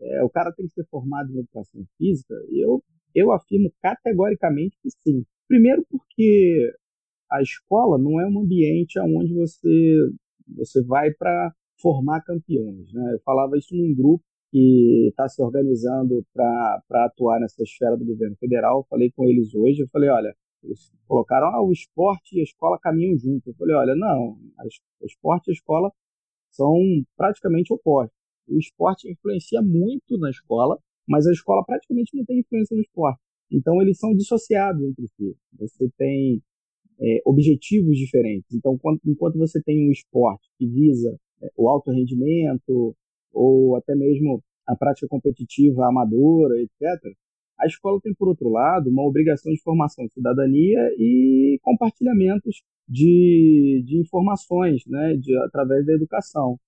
é, 0.01 0.23
o 0.23 0.31
cara 0.31 0.53
tem 0.53 0.67
que 0.67 0.75
ser 0.75 0.87
formado 0.91 1.33
em 1.33 1.39
educação 1.39 1.85
física? 1.97 2.35
Eu, 2.51 2.83
eu 3.15 3.33
afirmo 3.33 3.73
categoricamente 3.81 4.77
que 4.83 4.91
sim. 4.91 5.25
Primeiro 5.49 5.87
porque 5.89 6.73
a 7.31 7.41
escola 7.41 7.99
não 7.99 8.21
é 8.21 8.27
um 8.27 8.41
ambiente 8.41 8.99
onde 9.01 9.35
você 9.35 10.11
você 10.49 10.83
vai 10.85 11.13
para 11.13 11.53
formar 11.81 12.23
campeões. 12.23 12.93
Né? 12.93 13.15
Eu 13.15 13.21
falava 13.25 13.57
isso 13.59 13.75
num 13.75 13.95
grupo 13.95 14.25
que 14.51 15.09
está 15.11 15.29
se 15.29 15.43
organizando 15.43 16.25
para 16.33 17.05
atuar 17.07 17.41
nessa 17.41 17.63
esfera 17.63 17.97
do 17.97 18.05
governo 18.05 18.37
federal. 18.37 18.81
Eu 18.81 18.87
falei 18.89 19.11
com 19.11 19.25
eles 19.25 19.55
hoje. 19.55 19.83
Eu 19.83 19.89
falei, 19.89 20.09
olha, 20.09 20.35
eles 20.67 20.93
colocaram 21.07 21.49
ah, 21.49 21.63
o 21.63 21.73
esporte 21.73 22.37
e 22.37 22.41
a 22.41 22.43
escola 22.43 22.79
caminham 22.79 23.17
juntos. 23.19 23.47
Eu 23.47 23.55
falei, 23.55 23.75
olha, 23.75 23.95
não, 23.97 24.37
o 25.01 25.07
esporte 25.07 25.49
e 25.49 25.51
a 25.51 25.55
escola 25.55 25.91
são 26.51 26.75
praticamente 27.17 27.73
opostos. 27.73 28.17
O 28.49 28.59
esporte 28.59 29.11
influencia 29.11 29.63
muito 29.63 30.19
na 30.19 30.31
escola, 30.31 30.79
mas 31.09 31.27
a 31.27 31.33
escola 31.33 31.65
praticamente 31.65 32.17
não 32.17 32.25
tem 32.25 32.41
influência 32.41 32.75
no 32.75 32.83
esporte. 32.83 33.21
Então, 33.51 33.81
eles 33.81 33.99
são 33.99 34.15
dissociados 34.15 34.83
entre 34.83 35.07
si. 35.09 35.37
Você 35.59 35.89
tem 35.97 36.43
é, 37.01 37.23
objetivos 37.25 37.97
diferentes. 37.97 38.53
Então, 38.53 38.77
quando, 38.79 39.01
enquanto 39.05 39.39
você 39.39 39.63
tem 39.63 39.89
um 39.89 39.93
esporte 39.93 40.49
que 40.59 40.67
visa 40.67 41.17
é, 41.43 41.51
o 41.57 41.69
alto 41.69 41.91
rendimento 41.91 42.97
ou 43.33 43.77
até 43.77 43.95
mesmo 43.95 44.43
a 44.67 44.75
prática 44.75 45.07
competitiva 45.09 45.87
amadora, 45.87 46.55
etc., 46.61 47.17
a 47.59 47.67
escola 47.67 48.01
tem, 48.03 48.15
por 48.15 48.29
outro 48.29 48.49
lado, 48.51 48.91
uma 48.91 49.07
obrigação 49.07 49.53
de 49.53 49.61
formação 49.63 50.07
de 50.07 50.13
cidadania 50.13 50.79
e 50.99 51.59
compartilhamentos 51.63 52.63
de, 52.89 53.83
de 53.85 53.99
informações, 53.99 54.83
né, 54.87 55.17
de, 55.17 55.37
através 55.39 55.87
da 55.87 55.95
educação. 55.95 56.59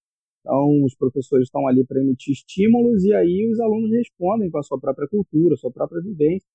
Então, 0.40 0.85
os 0.85 0.95
professores 0.95 1.47
estão 1.47 1.66
ali 1.68 1.85
para 1.85 2.00
emitir 2.00 2.33
estímulos 2.33 3.04
e 3.04 3.12
aí 3.12 3.49
os 3.52 3.61
alunos 3.61 3.90
respondem 3.90 4.50
com 4.50 4.59
a 4.59 4.62
sua 4.62 4.80
própria 4.80 5.07
cultura, 5.07 5.57
sua 5.57 5.71
própria 5.71 6.00
vivência 6.00 6.49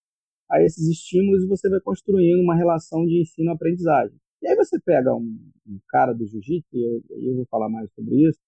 a 0.50 0.62
esses 0.63 0.88
estímulos 0.88 1.44
e 1.44 1.48
você 1.48 1.70
vai 1.70 1.80
construindo 1.80 2.42
uma 2.42 2.56
relação 2.56 3.06
de 3.06 3.22
ensino-aprendizagem. 3.22 4.18
E 4.42 4.48
aí 4.48 4.56
você 4.56 4.80
pega 4.80 5.16
um, 5.16 5.40
um 5.68 5.80
cara 5.90 6.12
do 6.13 6.25
jiu-jitsu, 6.25 6.75
e 6.75 6.82
eu, 6.82 7.04
eu 7.22 7.36
vou 7.36 7.46
falar 7.46 7.70
mais 7.70 7.92
sobre 7.94 8.28
isso, 8.28 8.40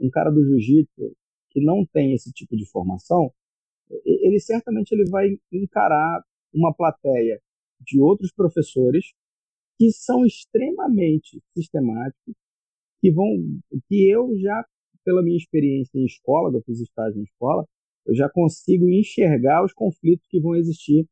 um 0.00 0.10
cara 0.10 0.30
do 0.30 0.44
jiu-jitsu 0.44 1.16
que 1.50 1.60
não 1.60 1.86
tem 1.86 2.12
esse 2.12 2.32
tipo 2.32 2.56
de 2.56 2.66
formação, 2.66 3.32
ele 4.04 4.38
certamente 4.40 4.92
ele 4.92 5.08
vai 5.10 5.28
encarar 5.52 6.22
uma 6.52 6.74
plateia 6.74 7.40
de 7.80 8.00
outros 8.00 8.32
professores 8.32 9.12
que 9.78 9.90
são 9.90 10.24
extremamente 10.24 11.42
sistemáticos, 11.56 12.34
que 13.00 13.10
vão, 13.10 13.26
que 13.88 14.08
eu 14.08 14.38
já, 14.38 14.64
pela 15.04 15.22
minha 15.22 15.36
experiência 15.36 15.98
em 15.98 16.04
escola, 16.04 16.56
eu 16.56 16.62
fiz 16.62 16.80
estágio 16.80 17.20
em 17.20 17.24
escola, 17.24 17.66
eu 18.06 18.14
já 18.14 18.28
consigo 18.28 18.88
enxergar 18.88 19.64
os 19.64 19.72
conflitos 19.72 20.26
que 20.28 20.40
vão 20.40 20.54
existir 20.54 21.06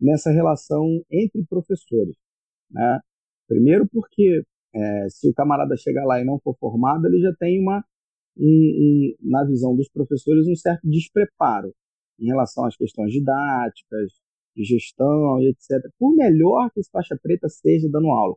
nessa 0.00 0.30
relação 0.30 1.02
entre 1.10 1.44
professores, 1.44 2.16
né? 2.70 3.00
Primeiro 3.48 3.88
porque 3.88 4.42
é, 4.74 5.08
se 5.08 5.28
o 5.28 5.34
camarada 5.34 5.76
chegar 5.76 6.04
lá 6.04 6.20
e 6.20 6.24
não 6.24 6.38
for 6.40 6.56
formado, 6.58 7.06
ele 7.06 7.20
já 7.20 7.32
tem 7.38 7.60
uma, 7.60 7.84
um, 8.36 8.44
um, 8.44 9.16
na 9.20 9.44
visão 9.44 9.76
dos 9.76 9.88
professores, 9.88 10.46
um 10.46 10.56
certo 10.56 10.88
despreparo 10.88 11.74
em 12.22 12.26
relação 12.26 12.64
às 12.64 12.76
questões 12.76 13.12
didáticas, 13.12 14.12
de 14.54 14.64
gestão 14.64 15.40
e 15.40 15.48
etc. 15.48 15.90
Por 15.98 16.14
melhor 16.14 16.70
que 16.70 16.80
esse 16.80 16.90
faixa 16.90 17.18
preta 17.20 17.48
seja 17.48 17.88
dando 17.90 18.08
aula. 18.08 18.36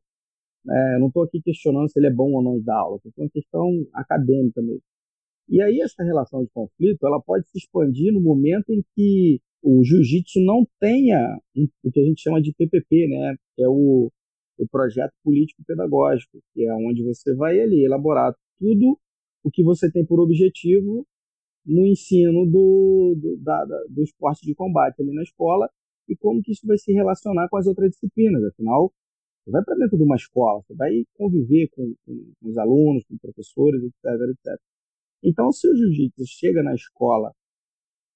É, 0.68 0.96
eu 0.96 1.00
não 1.00 1.08
estou 1.08 1.24
aqui 1.24 1.42
questionando 1.42 1.90
se 1.90 2.00
ele 2.00 2.08
é 2.08 2.12
bom 2.14 2.32
ou 2.34 2.44
não 2.44 2.60
dar 2.60 2.80
aula, 2.80 2.98
estou 2.98 3.12
uma 3.24 3.30
questão 3.30 3.70
acadêmica 3.94 4.62
mesmo. 4.62 4.82
E 5.48 5.62
aí 5.62 5.80
essa 5.80 6.04
relação 6.04 6.44
de 6.44 6.50
conflito, 6.52 7.06
ela 7.06 7.22
pode 7.22 7.48
se 7.50 7.60
expandir 7.60 8.12
no 8.12 8.20
momento 8.20 8.72
em 8.72 8.84
que 8.96 9.40
o 9.62 9.84
jiu-jitsu 9.84 10.40
não 10.42 10.66
tenha 10.80 11.40
o 11.84 11.92
que 11.92 12.00
a 12.00 12.04
gente 12.04 12.22
chama 12.22 12.42
de 12.42 12.52
PPP, 12.54 13.08
né? 13.08 13.36
É 13.60 13.68
o, 13.68 14.12
o 14.58 14.68
projeto 14.72 15.14
político 15.24 15.64
pedagógico, 15.68 16.40
que 16.54 16.66
é 16.66 16.74
onde 16.74 17.04
você 17.04 17.36
vai 17.36 17.60
ali 17.60 17.86
elaborar 17.86 18.34
tudo 18.60 18.98
o 19.44 19.52
que 19.52 19.64
você 19.64 19.92
tem 19.92 20.04
por 20.04 20.20
objetivo 20.20 21.06
no 21.66 21.86
ensino 21.86 22.46
do, 22.46 23.16
do, 23.18 23.38
da, 23.42 23.66
do 23.90 24.04
esporte 24.04 24.46
de 24.46 24.54
combate 24.54 25.02
ali 25.02 25.14
na 25.14 25.24
escola 25.24 25.70
e 26.08 26.16
como 26.16 26.42
que 26.42 26.52
isso 26.52 26.66
vai 26.68 26.78
se 26.78 26.92
relacionar 26.94 27.50
com 27.50 27.58
as 27.58 27.68
outras 27.68 27.92
disciplinas. 27.92 28.44
Afinal, 28.44 28.94
você 29.44 29.52
vai 29.52 29.64
para 29.64 29.76
dentro 29.76 29.98
de 29.98 30.04
uma 30.04 30.16
escola, 30.16 30.62
você 30.62 30.76
vai 30.76 30.92
conviver 31.14 31.68
com, 31.70 31.94
com, 32.06 32.34
com 32.40 32.50
os 32.50 32.58
alunos, 32.58 33.04
com 33.06 33.18
professores, 33.18 33.82
etc, 33.84 34.06
etc. 34.30 34.62
Então, 35.24 35.52
se 35.52 35.68
o 35.68 35.76
jiu-jitsu 35.76 36.24
chega 36.28 36.62
na 36.62 36.76
escola 36.76 37.32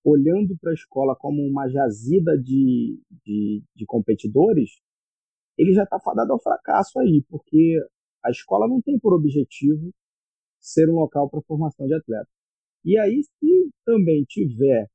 olhando 0.03 0.57
para 0.59 0.71
a 0.71 0.73
escola 0.73 1.15
como 1.15 1.41
uma 1.41 1.67
jazida 1.67 2.37
de, 2.37 3.01
de, 3.25 3.63
de 3.75 3.85
competidores, 3.85 4.79
ele 5.57 5.73
já 5.73 5.83
está 5.83 5.99
fadado 5.99 6.31
ao 6.31 6.41
fracasso 6.41 6.99
aí, 6.99 7.23
porque 7.29 7.77
a 8.23 8.29
escola 8.29 8.67
não 8.67 8.81
tem 8.81 8.97
por 8.99 9.13
objetivo 9.13 9.91
ser 10.59 10.89
um 10.89 10.95
local 10.95 11.29
para 11.29 11.41
formação 11.41 11.85
de 11.85 11.93
atletas. 11.93 12.38
E 12.85 12.97
aí, 12.97 13.21
se 13.23 13.69
também 13.85 14.23
tiver 14.23 14.87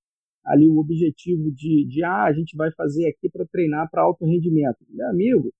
ali 0.44 0.68
o 0.68 0.78
objetivo 0.78 1.50
de, 1.52 1.86
de 1.86 2.04
ah, 2.04 2.24
a 2.24 2.32
gente 2.32 2.56
vai 2.56 2.70
fazer 2.72 3.08
aqui 3.08 3.30
para 3.30 3.46
treinar 3.46 3.90
para 3.90 4.02
alto 4.02 4.26
rendimento, 4.26 4.78
meu 4.90 5.08
amigo, 5.08 5.52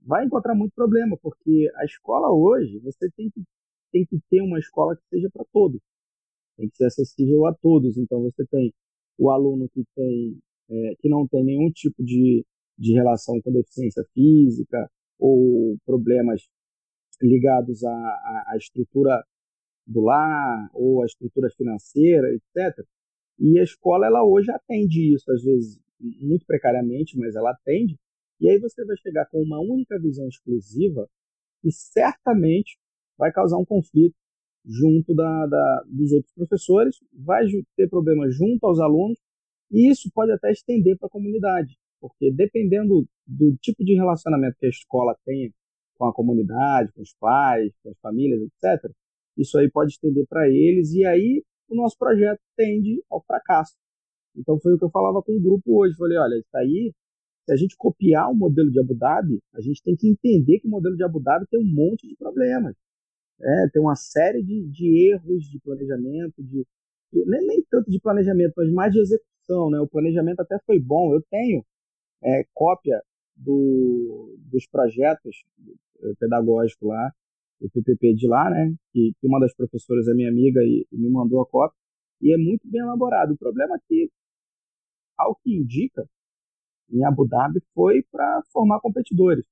vai 0.00 0.24
encontrar 0.24 0.54
muito 0.54 0.72
problema, 0.74 1.16
porque 1.20 1.68
a 1.76 1.84
escola 1.84 2.32
hoje, 2.32 2.78
você 2.80 3.08
tem 3.16 3.30
que, 3.30 3.42
tem 3.92 4.06
que 4.06 4.18
ter 4.30 4.40
uma 4.42 4.58
escola 4.58 4.96
que 4.96 5.02
seja 5.08 5.28
para 5.32 5.44
todos, 5.52 5.80
tem 6.56 6.68
que 6.68 6.76
ser 6.76 6.86
acessível 6.86 7.46
a 7.46 7.54
todos. 7.54 7.96
Então, 7.96 8.22
você 8.22 8.44
tem 8.46 8.72
o 9.18 9.30
aluno 9.30 9.68
que, 9.68 9.84
tem, 9.94 10.38
é, 10.70 10.94
que 11.00 11.08
não 11.08 11.26
tem 11.26 11.44
nenhum 11.44 11.70
tipo 11.70 12.04
de, 12.04 12.44
de 12.78 12.92
relação 12.92 13.40
com 13.40 13.52
deficiência 13.52 14.04
física 14.12 14.90
ou 15.18 15.76
problemas 15.84 16.42
ligados 17.22 17.84
à, 17.84 17.90
à, 17.90 18.44
à 18.52 18.56
estrutura 18.56 19.24
do 19.86 20.02
lar 20.02 20.70
ou 20.72 21.02
a 21.02 21.06
estrutura 21.06 21.50
financeira, 21.50 22.28
etc. 22.34 22.84
E 23.38 23.58
a 23.58 23.62
escola 23.62 24.06
ela 24.06 24.24
hoje 24.24 24.50
atende 24.50 25.14
isso, 25.14 25.30
às 25.30 25.42
vezes 25.42 25.80
muito 26.00 26.44
precariamente, 26.46 27.18
mas 27.18 27.34
ela 27.34 27.50
atende. 27.50 27.96
E 28.40 28.48
aí 28.48 28.58
você 28.58 28.84
vai 28.84 28.96
chegar 28.96 29.26
com 29.26 29.40
uma 29.42 29.60
única 29.60 29.98
visão 29.98 30.26
exclusiva 30.28 31.08
e 31.62 31.72
certamente 31.72 32.76
vai 33.16 33.32
causar 33.32 33.58
um 33.58 33.64
conflito 33.64 34.14
junto 34.64 35.14
da, 35.14 35.46
da, 35.46 35.84
dos 35.86 36.12
outros 36.12 36.32
professores, 36.34 36.96
vai 37.12 37.44
ter 37.76 37.88
problemas 37.88 38.34
junto 38.34 38.66
aos 38.66 38.80
alunos 38.80 39.18
e 39.70 39.90
isso 39.90 40.10
pode 40.12 40.32
até 40.32 40.50
estender 40.50 40.96
para 40.98 41.06
a 41.06 41.10
comunidade, 41.10 41.76
porque 42.00 42.30
dependendo 42.32 43.06
do 43.26 43.56
tipo 43.56 43.84
de 43.84 43.94
relacionamento 43.94 44.56
que 44.58 44.66
a 44.66 44.70
escola 44.70 45.16
tenha 45.24 45.50
com 45.96 46.06
a 46.06 46.14
comunidade, 46.14 46.92
com 46.92 47.02
os 47.02 47.14
pais, 47.14 47.72
com 47.82 47.90
as 47.90 47.98
famílias, 48.00 48.40
etc., 48.42 48.90
isso 49.36 49.58
aí 49.58 49.70
pode 49.70 49.92
estender 49.92 50.26
para 50.28 50.48
eles 50.48 50.92
e 50.92 51.04
aí 51.04 51.42
o 51.68 51.74
nosso 51.74 51.96
projeto 51.98 52.40
tende 52.56 53.02
ao 53.10 53.22
fracasso. 53.22 53.74
Então 54.36 54.58
foi 54.60 54.74
o 54.74 54.78
que 54.78 54.84
eu 54.84 54.90
falava 54.90 55.22
com 55.22 55.32
o 55.32 55.40
grupo 55.40 55.80
hoje. 55.80 55.96
Falei, 55.96 56.18
olha, 56.18 56.36
isso 56.36 56.56
aí, 56.56 56.92
se 57.44 57.52
a 57.52 57.56
gente 57.56 57.76
copiar 57.76 58.30
o 58.30 58.34
modelo 58.34 58.70
de 58.70 58.80
Abu 58.80 58.94
Dhabi, 58.94 59.40
a 59.54 59.60
gente 59.60 59.82
tem 59.82 59.96
que 59.96 60.08
entender 60.08 60.60
que 60.60 60.66
o 60.66 60.70
modelo 60.70 60.96
de 60.96 61.04
Abu 61.04 61.20
Dhabi 61.20 61.46
tem 61.50 61.60
um 61.60 61.74
monte 61.74 62.06
de 62.06 62.16
problemas. 62.16 62.74
É, 63.40 63.68
tem 63.72 63.82
uma 63.82 63.96
série 63.96 64.42
de, 64.42 64.68
de 64.68 65.10
erros 65.12 65.44
de 65.44 65.58
planejamento, 65.60 66.42
de, 66.42 66.64
de 67.12 67.24
nem, 67.26 67.46
nem, 67.46 67.64
tanto 67.70 67.90
de 67.90 68.00
planejamento, 68.00 68.54
mas 68.56 68.72
mais 68.72 68.92
de 68.92 69.00
execução. 69.00 69.70
Né? 69.70 69.80
O 69.80 69.88
planejamento 69.88 70.40
até 70.40 70.58
foi 70.66 70.78
bom. 70.80 71.14
Eu 71.14 71.22
tenho 71.30 71.64
é, 72.22 72.44
cópia 72.52 73.02
do, 73.36 74.36
dos 74.38 74.66
projetos 74.66 75.44
eh, 76.02 76.12
pedagógicos 76.20 76.88
lá 76.88 77.12
o 77.66 77.70
PPP 77.70 78.14
de 78.14 78.26
lá, 78.28 78.50
né? 78.50 78.74
Que, 78.92 79.12
que 79.20 79.26
uma 79.26 79.40
das 79.40 79.54
professoras 79.54 80.08
é 80.08 80.14
minha 80.14 80.28
amiga 80.28 80.60
e, 80.62 80.86
e, 80.90 80.96
me 80.96 81.10
mandou 81.10 81.40
a 81.40 81.46
cópia. 81.46 81.76
E 82.20 82.32
é 82.32 82.36
muito 82.36 82.68
bem 82.70 82.80
elaborado. 82.80 83.32
O 83.32 83.38
problema 83.38 83.74
é 83.76 83.78
que, 83.88 84.10
ao 85.18 85.34
que 85.36 85.54
indica, 85.54 86.08
em 86.90 87.04
Abu 87.04 87.26
Dhabi 87.26 87.60
foi 87.74 88.02
para 88.10 88.42
formar 88.52 88.80
competidores. 88.80 89.46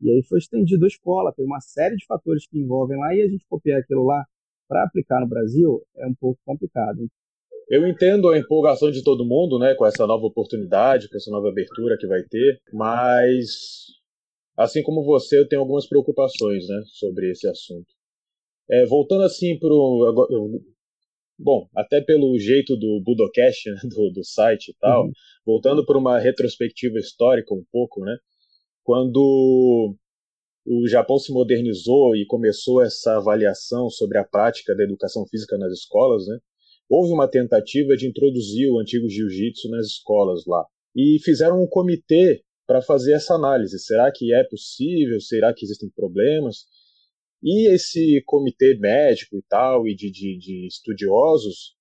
E 0.00 0.10
aí 0.10 0.22
foi 0.22 0.38
estendido 0.38 0.84
a 0.84 0.88
escola. 0.88 1.32
Tem 1.32 1.44
uma 1.44 1.60
série 1.60 1.96
de 1.96 2.06
fatores 2.06 2.46
que 2.46 2.58
envolvem 2.58 2.98
lá 2.98 3.14
e 3.14 3.22
a 3.22 3.28
gente 3.28 3.46
copiar 3.48 3.80
aquilo 3.80 4.04
lá 4.04 4.24
para 4.68 4.84
aplicar 4.84 5.20
no 5.20 5.28
Brasil 5.28 5.82
é 5.96 6.06
um 6.06 6.14
pouco 6.14 6.38
complicado. 6.44 7.08
Eu 7.68 7.86
entendo 7.86 8.30
a 8.30 8.38
empolgação 8.38 8.90
de 8.90 9.02
todo 9.02 9.26
mundo, 9.26 9.58
né, 9.58 9.74
com 9.74 9.84
essa 9.84 10.06
nova 10.06 10.24
oportunidade, 10.24 11.08
com 11.08 11.16
essa 11.16 11.30
nova 11.30 11.48
abertura 11.48 11.98
que 11.98 12.06
vai 12.06 12.22
ter, 12.22 12.60
mas 12.72 13.97
Assim 14.58 14.82
como 14.82 15.04
você, 15.04 15.38
eu 15.38 15.46
tenho 15.46 15.62
algumas 15.62 15.86
preocupações 15.86 16.66
né, 16.66 16.82
sobre 16.86 17.30
esse 17.30 17.48
assunto. 17.48 17.86
É, 18.68 18.84
voltando 18.86 19.22
assim 19.22 19.56
para 19.56 19.72
o. 19.72 20.60
Bom, 21.38 21.68
até 21.76 22.00
pelo 22.00 22.36
jeito 22.36 22.76
do 22.76 23.00
Budocast, 23.00 23.70
né, 23.70 23.76
do, 23.84 24.10
do 24.10 24.24
site 24.24 24.70
e 24.70 24.74
tal, 24.80 25.04
uhum. 25.04 25.12
voltando 25.46 25.86
para 25.86 25.96
uma 25.96 26.18
retrospectiva 26.18 26.98
histórica 26.98 27.54
um 27.54 27.64
pouco, 27.70 28.04
né? 28.04 28.16
Quando 28.82 29.94
o 30.66 30.88
Japão 30.88 31.18
se 31.18 31.32
modernizou 31.32 32.16
e 32.16 32.26
começou 32.26 32.82
essa 32.82 33.16
avaliação 33.16 33.88
sobre 33.88 34.18
a 34.18 34.24
prática 34.24 34.74
da 34.74 34.82
educação 34.82 35.24
física 35.28 35.56
nas 35.56 35.72
escolas, 35.72 36.26
né? 36.26 36.36
Houve 36.90 37.12
uma 37.12 37.28
tentativa 37.28 37.96
de 37.96 38.08
introduzir 38.08 38.68
o 38.72 38.80
antigo 38.80 39.08
jiu-jitsu 39.08 39.70
nas 39.70 39.86
escolas 39.86 40.44
lá. 40.46 40.66
E 40.96 41.18
fizeram 41.22 41.62
um 41.62 41.68
comitê 41.68 42.42
para 42.68 42.82
fazer 42.82 43.14
essa 43.14 43.34
análise. 43.34 43.78
Será 43.78 44.12
que 44.12 44.32
é 44.34 44.44
possível? 44.44 45.18
Será 45.22 45.54
que 45.54 45.64
existem 45.64 45.88
problemas? 45.88 46.66
E 47.42 47.72
esse 47.72 48.22
comitê 48.26 48.76
médico 48.78 49.38
e 49.38 49.42
tal, 49.48 49.88
e 49.88 49.94
de, 49.94 50.10
de, 50.10 50.36
de 50.36 50.66
estudiosos, 50.66 51.74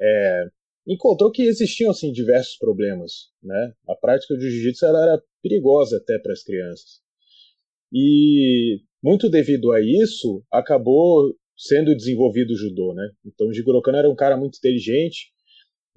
é, 0.00 0.44
encontrou 0.86 1.32
que 1.32 1.42
existiam 1.42 1.90
assim, 1.90 2.12
diversos 2.12 2.56
problemas. 2.58 3.32
Né? 3.42 3.74
A 3.88 3.96
prática 3.96 4.34
do 4.34 4.40
jiu-jitsu 4.40 4.86
era 4.86 5.20
perigosa 5.42 5.96
até 5.96 6.16
para 6.20 6.32
as 6.32 6.44
crianças. 6.44 7.00
E 7.92 8.80
muito 9.02 9.28
devido 9.28 9.72
a 9.72 9.80
isso, 9.80 10.44
acabou 10.52 11.34
sendo 11.56 11.96
desenvolvido 11.96 12.52
o 12.52 12.56
judô. 12.56 12.94
Né? 12.94 13.10
Então 13.26 13.48
o 13.48 13.52
Jigoro 13.52 13.82
Kano 13.82 13.98
era 13.98 14.08
um 14.08 14.14
cara 14.14 14.36
muito 14.36 14.58
inteligente, 14.58 15.32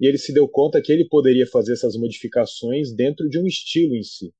e 0.00 0.06
ele 0.06 0.18
se 0.18 0.32
deu 0.32 0.48
conta 0.48 0.80
que 0.82 0.92
ele 0.92 1.06
poderia 1.08 1.46
fazer 1.46 1.72
essas 1.72 1.96
modificações 1.96 2.94
dentro 2.94 3.28
de 3.28 3.38
um 3.38 3.46
estilo 3.46 3.94
em 3.94 4.02
si, 4.02 4.32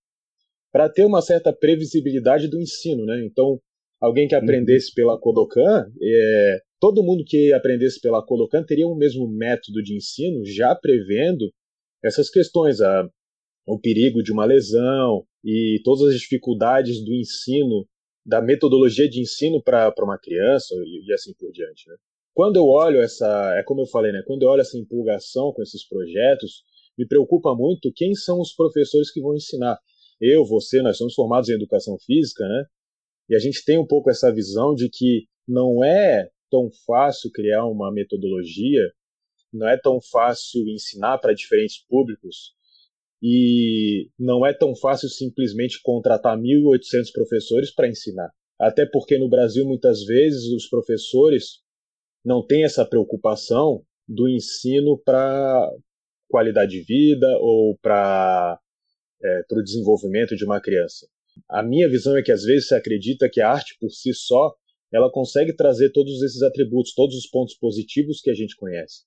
para 0.73 0.89
ter 0.89 1.05
uma 1.05 1.21
certa 1.21 1.53
previsibilidade 1.53 2.49
do 2.49 2.61
ensino, 2.61 3.05
né? 3.05 3.25
Então, 3.25 3.61
alguém 4.01 4.27
que 4.27 4.35
aprendesse 4.35 4.89
uhum. 4.89 4.95
pela 4.97 5.21
Kodokan, 5.21 5.87
é, 6.03 6.59
todo 6.81 7.03
mundo 7.03 7.25
que 7.25 7.53
aprendesse 7.53 8.01
pela 8.01 8.25
Kodokan 8.25 8.65
teria 8.65 8.87
o 8.89 8.97
mesmo 8.97 9.29
método 9.29 9.83
de 9.83 9.95
ensino, 9.95 10.45
já 10.45 10.75
prevendo 10.75 11.53
essas 12.03 12.29
questões, 12.29 12.81
a, 12.81 13.09
o 13.67 13.79
perigo 13.79 14.23
de 14.23 14.33
uma 14.33 14.45
lesão 14.45 15.25
e 15.45 15.81
todas 15.85 16.15
as 16.15 16.21
dificuldades 16.21 17.05
do 17.05 17.15
ensino 17.15 17.87
da 18.25 18.41
metodologia 18.41 19.09
de 19.09 19.21
ensino 19.21 19.63
para 19.63 19.93
uma 20.01 20.19
criança 20.19 20.75
e, 20.85 21.09
e, 21.09 21.13
assim 21.13 21.33
por 21.35 21.51
diante. 21.53 21.89
Né? 21.89 21.97
Quando 22.35 22.57
eu 22.57 22.67
olho 22.67 23.01
essa, 23.01 23.27
é 23.59 23.63
como 23.63 23.83
eu 23.83 23.87
falei, 23.87 24.11
né? 24.13 24.23
Quando 24.27 24.43
eu 24.43 24.49
olho 24.49 24.63
essa 24.63 24.79
empolgação 24.79 25.53
com 25.53 25.63
esses 25.63 25.87
projetos, 25.87 26.65
me 26.97 27.07
preocupa 27.07 27.55
muito 27.55 27.93
quem 27.95 28.15
são 28.15 28.41
os 28.41 28.55
professores 28.55 29.11
que 29.11 29.21
vão 29.21 29.35
ensinar. 29.35 29.79
Eu, 30.21 30.45
você, 30.45 30.81
nós 30.83 30.97
somos 30.97 31.15
formados 31.15 31.49
em 31.49 31.55
educação 31.55 31.99
física, 32.07 32.47
né? 32.47 32.65
E 33.29 33.35
a 33.35 33.39
gente 33.39 33.65
tem 33.65 33.79
um 33.79 33.87
pouco 33.87 34.11
essa 34.11 34.33
visão 34.33 34.75
de 34.75 34.89
que 34.89 35.27
não 35.47 35.85
é 35.85 36.29
tão 36.51 36.71
fácil 36.87 37.31
criar 37.33 37.67
uma 37.67 37.93
metodologia, 37.93 38.93
não 39.53 39.69
é 39.69 39.79
tão 39.79 40.01
fácil 40.01 40.67
ensinar 40.69 41.19
para 41.19 41.35
diferentes 41.35 41.85
públicos 41.87 42.55
e 43.23 44.11
não 44.19 44.45
é 44.45 44.53
tão 44.53 44.75
fácil 44.75 45.09
simplesmente 45.09 45.81
contratar 45.83 46.37
1.800 46.37 47.13
professores 47.13 47.75
para 47.75 47.89
ensinar. 47.89 48.31
Até 48.61 48.87
porque 48.87 49.19
no 49.19 49.29
Brasil, 49.29 49.67
muitas 49.67 50.05
vezes, 50.05 50.53
os 50.53 50.69
professores 50.69 51.62
não 52.25 52.45
têm 52.45 52.65
essa 52.65 52.85
preocupação 52.85 53.83
do 54.07 54.29
ensino 54.29 54.99
para 55.05 55.71
qualidade 56.29 56.73
de 56.73 56.83
vida 56.83 57.27
ou 57.41 57.77
para 57.81 58.59
é, 59.23 59.43
o 59.51 59.63
desenvolvimento 59.63 60.37
de 60.37 60.45
uma 60.45 60.61
criança. 60.61 61.07
A 61.49 61.63
minha 61.63 61.89
visão 61.89 62.17
é 62.17 62.23
que 62.23 62.33
às 62.33 62.43
vezes 62.43 62.69
se 62.69 62.75
acredita 62.75 63.29
que 63.31 63.41
a 63.41 63.51
arte 63.51 63.77
por 63.81 63.91
si 63.91 64.13
só 64.13 64.55
ela 64.93 65.11
consegue 65.11 65.55
trazer 65.55 65.91
todos 65.91 66.23
esses 66.23 66.43
atributos, 66.43 66.95
todos 66.95 67.17
os 67.17 67.27
pontos 67.27 67.55
positivos 67.55 68.21
que 68.21 68.31
a 68.31 68.35
gente 68.35 68.57
conhece 68.57 69.05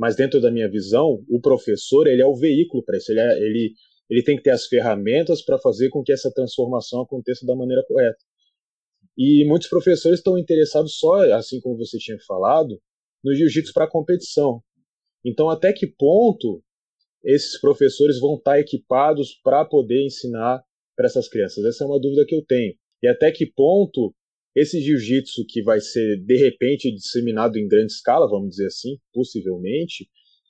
mas 0.00 0.16
dentro 0.16 0.40
da 0.40 0.50
minha 0.50 0.66
visão, 0.66 1.22
o 1.28 1.38
professor 1.38 2.06
ele 2.06 2.22
é 2.22 2.26
o 2.26 2.34
veículo 2.34 2.82
para 2.82 2.96
isso. 2.96 3.12
Ele, 3.12 3.20
é, 3.20 3.36
ele, 3.36 3.74
ele 4.08 4.22
tem 4.22 4.34
que 4.34 4.42
ter 4.42 4.48
as 4.48 4.64
ferramentas 4.64 5.42
para 5.42 5.58
fazer 5.58 5.90
com 5.90 6.02
que 6.02 6.10
essa 6.10 6.32
transformação 6.32 7.02
aconteça 7.02 7.44
da 7.44 7.54
maneira 7.54 7.84
correta. 7.86 8.16
E 9.16 9.44
muitos 9.46 9.68
professores 9.68 10.18
estão 10.18 10.38
interessados 10.38 10.98
só, 10.98 11.22
assim 11.34 11.60
como 11.60 11.76
você 11.76 11.98
tinha 11.98 12.18
falado, 12.26 12.80
no 13.22 13.34
jiu-jitsu 13.34 13.72
para 13.72 13.90
competição. 13.90 14.62
Então, 15.24 15.50
até 15.50 15.72
que 15.72 15.86
ponto 15.86 16.62
esses 17.22 17.60
professores 17.60 18.18
vão 18.18 18.36
estar 18.36 18.58
equipados 18.58 19.38
para 19.42 19.64
poder 19.64 20.04
ensinar 20.04 20.62
para 20.96 21.06
essas 21.06 21.28
crianças? 21.28 21.64
Essa 21.64 21.84
é 21.84 21.86
uma 21.86 22.00
dúvida 22.00 22.24
que 22.26 22.34
eu 22.34 22.42
tenho. 22.44 22.74
E 23.02 23.08
até 23.08 23.30
que 23.30 23.46
ponto 23.46 24.14
esse 24.56 24.80
jiu-jitsu 24.80 25.44
que 25.48 25.62
vai 25.62 25.80
ser 25.80 26.16
de 26.24 26.36
repente 26.36 26.92
disseminado 26.92 27.56
em 27.56 27.68
grande 27.68 27.92
escala, 27.92 28.28
vamos 28.28 28.50
dizer 28.50 28.66
assim, 28.66 28.98
possivelmente, 29.12 30.08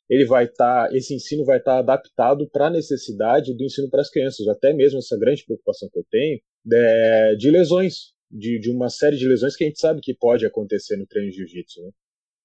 ele 0.08 0.24
vai 0.24 0.44
estar, 0.44 0.88
tá, 0.88 0.96
esse 0.96 1.14
ensino 1.14 1.44
vai 1.44 1.58
estar 1.58 1.74
tá 1.74 1.78
adaptado 1.78 2.48
para 2.50 2.66
a 2.66 2.70
necessidade 2.70 3.54
do 3.56 3.64
ensino 3.64 3.88
para 3.88 4.00
as 4.00 4.10
crianças, 4.10 4.46
até 4.48 4.72
mesmo 4.72 4.98
essa 4.98 5.16
grande 5.18 5.44
preocupação 5.44 5.88
que 5.92 5.98
eu 5.98 6.06
tenho 6.10 6.40
de, 6.64 7.36
de 7.36 7.50
lesões, 7.50 8.12
de, 8.30 8.58
de, 8.60 8.70
uma 8.70 8.88
série 8.88 9.16
de 9.16 9.28
lesões 9.28 9.56
que 9.56 9.64
a 9.64 9.66
gente 9.66 9.80
sabe 9.80 10.00
que 10.00 10.14
pode 10.14 10.46
acontecer 10.46 10.96
no 10.96 11.06
treino 11.06 11.30
de 11.30 11.38
jiu-jitsu. 11.38 11.82
Né? 11.82 11.90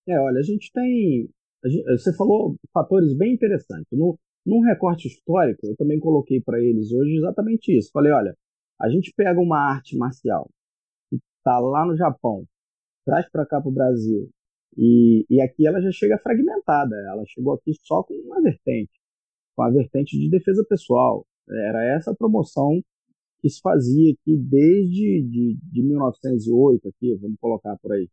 É, 0.10 0.20
olha, 0.20 0.40
a 0.40 0.44
gente 0.44 0.72
tem, 0.74 1.30
a 1.64 1.70
gente, 1.70 1.84
você 1.84 2.16
falou 2.16 2.56
fatores 2.74 3.16
bem 3.16 3.34
interessantes. 3.34 3.88
No, 3.92 4.18
num 4.46 4.62
recorte 4.62 5.08
histórico, 5.08 5.66
eu 5.68 5.76
também 5.76 6.00
coloquei 6.00 6.42
para 6.42 6.60
eles 6.60 6.92
hoje 6.92 7.18
exatamente 7.18 7.78
isso. 7.78 7.92
Falei, 7.92 8.12
olha, 8.12 8.36
a 8.82 8.90
gente 8.90 9.14
pega 9.16 9.40
uma 9.40 9.60
arte 9.60 9.96
marcial 9.98 10.50
está 11.46 11.60
lá 11.60 11.86
no 11.86 11.96
Japão, 11.96 12.44
traz 13.06 13.30
para 13.30 13.46
cá 13.46 13.62
para 13.62 13.70
o 13.70 13.74
Brasil, 13.74 14.28
e, 14.76 15.26
e 15.30 15.40
aqui 15.40 15.68
ela 15.68 15.80
já 15.80 15.92
chega 15.92 16.18
fragmentada, 16.18 16.96
ela 17.08 17.24
chegou 17.28 17.54
aqui 17.54 17.72
só 17.84 18.02
com 18.04 18.16
uma 18.16 18.42
vertente, 18.42 18.92
com 19.56 19.62
a 19.62 19.70
vertente 19.70 20.18
de 20.18 20.30
defesa 20.30 20.66
pessoal. 20.68 21.26
Era 21.48 21.86
essa 21.96 22.12
a 22.12 22.16
promoção 22.16 22.82
que 23.46 23.50
se 23.52 23.62
fazia 23.62 24.12
aqui 24.12 24.36
desde 24.36 25.22
de, 25.22 25.60
de 25.62 25.84
1908, 25.84 26.90
aqui, 26.90 27.16
vamos 27.22 27.38
colocar 27.40 27.78
por 27.78 27.92
aí. 27.92 28.10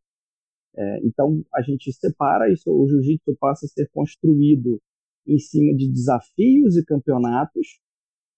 É, 0.77 1.07
então 1.07 1.43
a 1.55 1.63
gente 1.63 1.91
separa 1.91 2.53
isso, 2.53 2.71
o 2.71 2.87
jiu-jitsu 2.87 3.35
passa 3.41 3.65
a 3.65 3.69
ser 3.71 3.89
construído 3.95 4.79
em 5.27 5.39
cima 5.39 5.75
de 5.75 5.91
desafios 5.91 6.77
e 6.77 6.85
campeonatos 6.85 7.81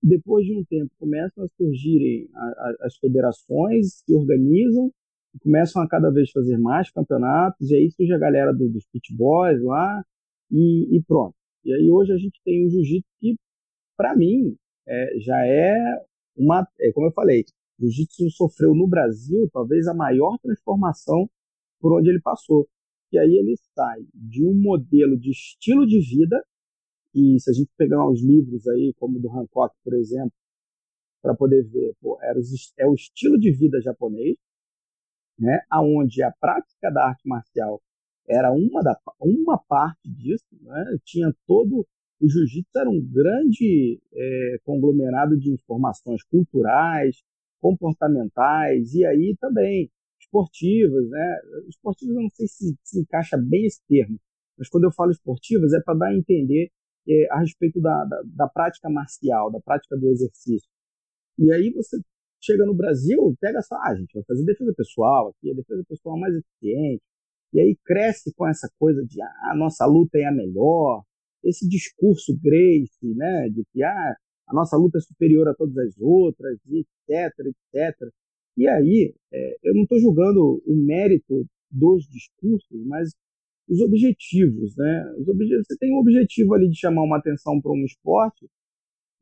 depois 0.00 0.46
de 0.46 0.56
um 0.56 0.64
tempo, 0.64 0.92
começam 0.96 1.42
a 1.42 1.48
surgirem 1.56 2.28
as 2.82 2.96
federações 2.98 4.02
que 4.06 4.14
organizam, 4.14 4.92
começam 5.40 5.82
a 5.82 5.88
cada 5.88 6.12
vez 6.12 6.30
fazer 6.30 6.58
mais 6.58 6.92
campeonatos, 6.92 7.70
e 7.70 7.74
aí 7.74 7.90
surge 7.90 8.12
a 8.12 8.18
galera 8.18 8.52
do, 8.52 8.68
dos 8.68 8.86
pitboys 8.92 9.60
lá, 9.62 10.04
e, 10.48 10.96
e, 10.96 11.02
pronto. 11.02 11.34
E 11.64 11.74
aí 11.74 11.90
hoje 11.90 12.12
a 12.12 12.18
gente 12.18 12.38
tem 12.44 12.66
o 12.66 12.70
jiu-jitsu 12.70 13.08
que, 13.18 13.34
para 13.96 14.14
mim, 14.14 14.54
é, 14.86 15.18
já 15.18 15.44
é 15.44 15.74
uma. 16.36 16.66
É, 16.80 16.92
como 16.92 17.06
eu 17.08 17.12
falei, 17.12 17.44
o 17.78 17.82
jiu-jitsu 17.82 18.30
sofreu 18.30 18.74
no 18.74 18.88
Brasil 18.88 19.48
talvez 19.52 19.86
a 19.86 19.94
maior 19.94 20.38
transformação 20.38 21.28
por 21.80 21.98
onde 21.98 22.10
ele 22.10 22.20
passou. 22.20 22.68
E 23.12 23.18
aí 23.18 23.36
ele 23.36 23.54
sai 23.74 24.00
de 24.12 24.44
um 24.44 24.54
modelo 24.54 25.18
de 25.18 25.30
estilo 25.30 25.86
de 25.86 26.00
vida 26.00 26.42
e 27.14 27.38
se 27.38 27.48
a 27.48 27.52
gente 27.52 27.70
pegar 27.76 28.04
uns 28.08 28.20
livros 28.20 28.66
aí, 28.66 28.92
como 28.96 29.20
do 29.20 29.30
Hancock, 29.30 29.76
por 29.84 29.94
exemplo, 29.94 30.32
para 31.22 31.34
poder 31.34 31.62
ver, 31.62 31.94
pô, 32.00 32.18
era, 32.20 32.38
é 32.78 32.86
o 32.86 32.94
estilo 32.94 33.38
de 33.38 33.52
vida 33.52 33.80
japonês, 33.80 34.36
né, 35.38 35.60
aonde 35.70 36.22
a 36.22 36.32
prática 36.32 36.90
da 36.90 37.08
arte 37.08 37.26
marcial 37.26 37.80
era 38.28 38.50
uma, 38.52 38.82
da, 38.82 38.98
uma 39.20 39.58
parte 39.58 40.08
disso, 40.10 40.44
né, 40.60 40.98
tinha 41.04 41.32
todo 41.46 41.86
o 42.24 42.28
jiu-jitsu 42.28 42.78
era 42.78 42.88
um 42.88 43.00
grande 43.00 44.00
é, 44.12 44.56
conglomerado 44.64 45.36
de 45.38 45.52
informações 45.52 46.22
culturais, 46.24 47.22
comportamentais 47.60 48.94
e 48.94 49.04
aí 49.04 49.36
também 49.40 49.90
esportivas, 50.20 51.08
né? 51.10 51.40
Esportivas 51.68 52.16
eu 52.16 52.22
não 52.22 52.30
sei 52.30 52.46
se, 52.48 52.74
se 52.82 53.00
encaixa 53.00 53.36
bem 53.36 53.66
esse 53.66 53.80
termo, 53.86 54.18
mas 54.58 54.68
quando 54.68 54.84
eu 54.84 54.92
falo 54.92 55.10
esportivas 55.10 55.72
é 55.72 55.80
para 55.82 55.94
dar 55.98 56.08
a 56.08 56.16
entender 56.16 56.70
é, 57.08 57.26
a 57.30 57.40
respeito 57.40 57.80
da, 57.80 58.04
da, 58.04 58.22
da, 58.24 58.48
prática 58.48 58.88
marcial, 58.88 59.50
da 59.50 59.60
prática 59.60 59.96
do 59.96 60.08
exercício. 60.08 60.68
E 61.38 61.52
aí 61.52 61.70
você 61.70 61.98
chega 62.40 62.64
no 62.64 62.74
Brasil, 62.74 63.36
pega 63.40 63.60
só, 63.62 63.76
ah, 63.76 63.94
gente 63.94 64.14
vai 64.14 64.22
fazer 64.24 64.44
defesa 64.44 64.72
pessoal 64.74 65.28
aqui, 65.28 65.50
a 65.50 65.54
defesa 65.54 65.84
pessoal 65.86 66.18
mais 66.18 66.34
eficiente, 66.34 67.02
e 67.52 67.60
aí 67.60 67.76
cresce 67.84 68.32
com 68.34 68.46
essa 68.46 68.68
coisa 68.78 69.04
de, 69.04 69.20
ah, 69.20 69.50
a 69.52 69.56
nossa 69.56 69.84
luta 69.86 70.18
é 70.18 70.24
a 70.24 70.32
melhor, 70.32 71.02
esse 71.44 71.68
discurso 71.68 72.36
Grace, 72.42 73.14
né, 73.14 73.48
de 73.50 73.64
que, 73.72 73.82
ah, 73.82 74.16
a 74.48 74.54
nossa 74.54 74.76
luta 74.76 74.98
é 74.98 75.00
superior 75.00 75.48
a 75.48 75.54
todas 75.54 75.76
as 75.76 75.98
outras, 76.00 76.58
etc, 76.66 77.32
etc. 77.38 78.10
E 78.56 78.68
aí, 78.68 79.14
é, 79.32 79.56
eu 79.62 79.74
não 79.74 79.82
estou 79.82 79.98
julgando 79.98 80.62
o 80.66 80.76
mérito 80.76 81.46
dos 81.70 82.06
discursos, 82.08 82.86
mas 82.86 83.10
os 83.68 83.80
objetivos, 83.80 84.76
né? 84.76 85.14
Os 85.18 85.28
objetivos, 85.28 85.66
você 85.66 85.76
tem 85.78 85.92
um 85.92 85.98
objetivo 85.98 86.54
ali 86.54 86.68
de 86.68 86.78
chamar 86.78 87.02
uma 87.02 87.18
atenção 87.18 87.60
para 87.60 87.72
um 87.72 87.84
esporte 87.84 88.46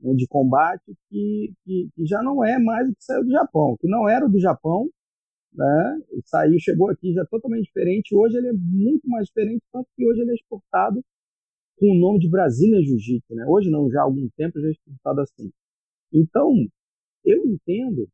né, 0.00 0.14
de 0.14 0.26
combate 0.26 0.92
que, 1.08 1.52
que, 1.64 1.88
que, 1.94 2.06
já 2.06 2.22
não 2.22 2.44
é 2.44 2.58
mais 2.58 2.88
o 2.88 2.94
que 2.94 3.04
saiu 3.04 3.24
do 3.24 3.30
Japão, 3.30 3.76
que 3.80 3.88
não 3.88 4.08
era 4.08 4.28
do 4.28 4.38
Japão, 4.40 4.88
né? 5.54 6.00
Saiu, 6.24 6.58
chegou 6.58 6.90
aqui 6.90 7.12
já 7.12 7.24
totalmente 7.26 7.66
diferente. 7.66 8.14
Hoje 8.14 8.37
ele 8.37 8.48
é 8.48 8.52
muito 8.52 9.08
mais 9.08 9.26
diferente, 9.26 9.62
tanto 9.72 9.88
que 9.96 10.06
hoje 10.06 10.20
ele 10.22 10.32
é 10.32 10.35
exportado 10.35 11.02
com 11.76 11.87
o 11.90 11.98
nome 11.98 12.18
de 12.20 12.28
Brasília 12.28 12.82
Jiu-Jitsu, 12.82 13.35
né? 13.35 13.44
Hoje 13.46 13.70
não, 13.70 13.90
já 13.90 14.00
há 14.00 14.04
algum 14.04 14.28
tempo 14.37 14.61
já 14.61 14.68
é 14.68 14.70
exportado 14.70 15.20
assim. 15.20 15.50
Então, 16.12 16.52
eu 17.24 17.44
entendo 17.46 18.08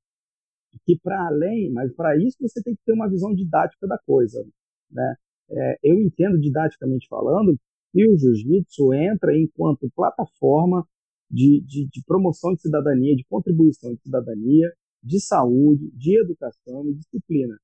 que 0.84 0.98
para 0.98 1.26
além, 1.26 1.70
mas 1.70 1.92
para 1.94 2.16
isso 2.16 2.36
você 2.40 2.62
tem 2.62 2.74
que 2.74 2.82
ter 2.84 2.92
uma 2.92 3.08
visão 3.08 3.34
didática 3.34 3.86
da 3.86 3.98
coisa, 3.98 4.46
né? 4.90 5.16
é, 5.50 5.78
eu 5.82 6.00
entendo 6.00 6.38
didaticamente 6.38 7.06
falando 7.08 7.56
que 7.92 8.06
o 8.06 8.16
jiu-jitsu 8.16 8.92
entra 8.92 9.36
enquanto 9.36 9.90
plataforma 9.94 10.86
de, 11.30 11.62
de, 11.66 11.88
de, 11.88 12.02
promoção 12.04 12.54
de 12.54 12.62
cidadania, 12.62 13.16
de 13.16 13.24
contribuição 13.24 13.94
de 13.94 14.02
cidadania, 14.02 14.70
de 15.02 15.20
saúde, 15.20 15.90
de 15.92 16.20
educação 16.20 16.88
e 16.88 16.94
disciplina. 16.94 17.56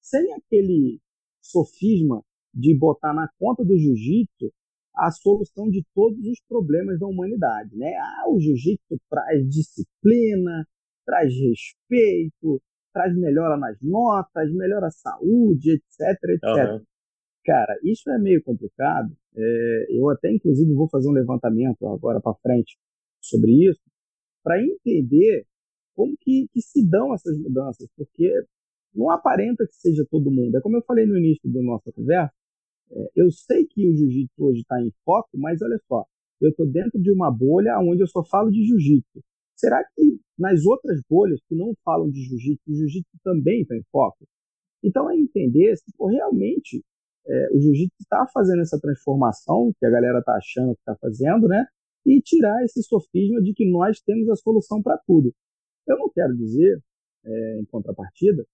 Sem 0.00 0.32
aquele 0.34 1.00
sofisma 1.40 2.22
de 2.54 2.76
botar 2.76 3.12
na 3.12 3.28
conta 3.38 3.64
do 3.64 3.76
jiu-jitsu 3.76 4.52
a 4.94 5.10
solução 5.10 5.68
de 5.68 5.84
todos 5.94 6.24
os 6.26 6.40
problemas 6.48 6.98
da 6.98 7.06
humanidade. 7.06 7.76
Né? 7.76 7.92
Ah, 7.96 8.24
o 8.28 8.38
jiu-jitsu 8.38 8.98
traz 9.08 9.48
disciplina, 9.48 10.66
traz 11.06 11.32
respeito, 11.32 12.60
traz 12.92 13.16
melhora 13.16 13.56
nas 13.56 13.76
notas, 13.80 14.52
melhora 14.52 14.86
a 14.86 14.90
saúde, 14.90 15.72
etc, 15.72 16.30
etc. 16.30 16.44
Uhum. 16.44 16.84
Cara, 17.44 17.74
isso 17.82 18.08
é 18.10 18.18
meio 18.18 18.42
complicado. 18.42 19.16
É, 19.34 19.86
eu 19.90 20.08
até, 20.10 20.30
inclusive, 20.30 20.72
vou 20.74 20.88
fazer 20.88 21.08
um 21.08 21.12
levantamento 21.12 21.86
agora 21.86 22.20
para 22.20 22.34
frente 22.34 22.76
sobre 23.20 23.68
isso, 23.68 23.80
para 24.42 24.62
entender 24.62 25.46
como 25.94 26.14
que, 26.20 26.48
que, 26.52 26.60
se 26.60 26.86
dão 26.88 27.14
essas 27.14 27.36
mudanças, 27.38 27.88
porque 27.96 28.30
não 28.94 29.10
aparenta 29.10 29.66
que 29.66 29.74
seja 29.74 30.04
todo 30.10 30.30
mundo. 30.30 30.56
É 30.56 30.60
como 30.60 30.76
eu 30.76 30.82
falei 30.82 31.06
no 31.06 31.16
início 31.16 31.50
da 31.50 31.62
nossa 31.62 31.90
conversa, 31.92 32.32
eu 33.14 33.30
sei 33.30 33.66
que 33.66 33.88
o 33.88 33.96
jiu-jitsu 33.96 34.44
hoje 34.44 34.60
está 34.60 34.80
em 34.80 34.92
foco, 35.04 35.30
mas 35.34 35.60
olha 35.62 35.78
só, 35.88 36.04
eu 36.40 36.50
estou 36.50 36.66
dentro 36.66 37.00
de 37.00 37.12
uma 37.12 37.30
bolha 37.30 37.78
onde 37.80 38.02
eu 38.02 38.06
só 38.06 38.24
falo 38.24 38.50
de 38.50 38.64
jiu-jitsu. 38.64 39.22
será 39.56 39.82
que 39.94 40.18
nas 40.38 40.64
outras 40.66 41.00
bolhas 41.08 41.40
que 41.48 41.54
não 41.54 41.72
falam 41.84 42.10
de 42.10 42.20
jiu-jitsu, 42.22 42.62
o 42.68 42.74
jiu-jitsu 42.74 43.18
também 43.22 43.62
está 43.62 43.76
em 43.76 43.82
foco? 43.90 44.26
Então 44.82 45.08
é 45.10 45.16
entender 45.16 45.76
se 45.76 45.84
pô, 45.96 46.08
realmente 46.08 46.82
é, 47.26 47.48
o 47.52 47.60
jiu-jitsu 47.60 47.96
está 48.00 48.26
fazendo 48.34 48.62
essa 48.62 48.80
transformação 48.80 49.72
que 49.78 49.86
a 49.86 49.90
galera 49.90 50.18
está 50.18 50.34
achando 50.34 50.74
que 50.74 50.80
está 50.80 50.96
fazendo, 50.96 51.46
né? 51.46 51.64
E 52.04 52.20
tirar 52.20 52.64
esse 52.64 52.82
sofisma 52.82 53.40
de 53.40 53.54
que 53.54 53.70
nós 53.70 54.00
temos 54.00 54.28
a 54.28 54.34
solução 54.34 54.82
para 54.82 54.98
tudo. 55.06 55.32
Eu 55.86 55.96
não 55.96 56.10
quero 56.10 56.36
dizer, 56.36 56.80
é, 57.24 57.60
em 57.60 57.64
contrapartida, 57.66 58.44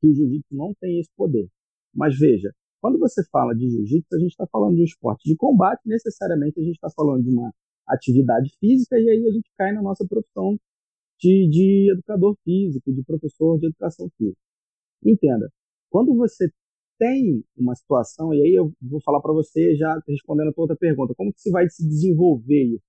que 0.00 0.06
o 0.06 0.14
jiu-jitsu 0.14 0.54
não 0.54 0.72
tem 0.80 1.00
esse 1.00 1.10
poder. 1.16 1.48
Mas 1.92 2.16
veja, 2.16 2.52
quando 2.80 2.98
você 2.98 3.22
fala 3.30 3.54
de 3.54 3.68
jiu-jitsu, 3.68 4.14
a 4.14 4.18
gente 4.18 4.30
está 4.30 4.46
falando 4.46 4.74
de 4.74 4.82
um 4.82 4.84
esporte 4.84 5.28
de 5.28 5.36
combate, 5.36 5.80
necessariamente 5.86 6.58
a 6.58 6.62
gente 6.62 6.74
está 6.74 6.90
falando 6.90 7.22
de 7.22 7.30
uma 7.30 7.52
atividade 7.86 8.50
física, 8.58 8.98
e 8.98 9.08
aí 9.08 9.26
a 9.26 9.32
gente 9.32 9.50
cai 9.58 9.72
na 9.72 9.82
nossa 9.82 10.06
profissão 10.06 10.58
de, 11.18 11.48
de 11.50 11.92
educador 11.92 12.36
físico, 12.44 12.92
de 12.92 13.02
professor 13.02 13.58
de 13.58 13.66
educação 13.66 14.08
física. 14.16 14.40
Entenda, 15.04 15.50
quando 15.90 16.14
você 16.14 16.50
tem 16.98 17.42
uma 17.56 17.74
situação, 17.74 18.32
e 18.34 18.42
aí 18.42 18.54
eu 18.54 18.72
vou 18.80 19.00
falar 19.02 19.20
para 19.20 19.32
você 19.32 19.74
já 19.76 20.00
respondendo 20.06 20.48
a 20.48 20.52
tua 20.52 20.64
outra 20.64 20.76
pergunta, 20.76 21.14
como 21.16 21.32
que 21.32 21.40
se 21.40 21.50
vai 21.50 21.68
se 21.68 21.86
desenvolver 21.86 22.74
isso? 22.74 22.84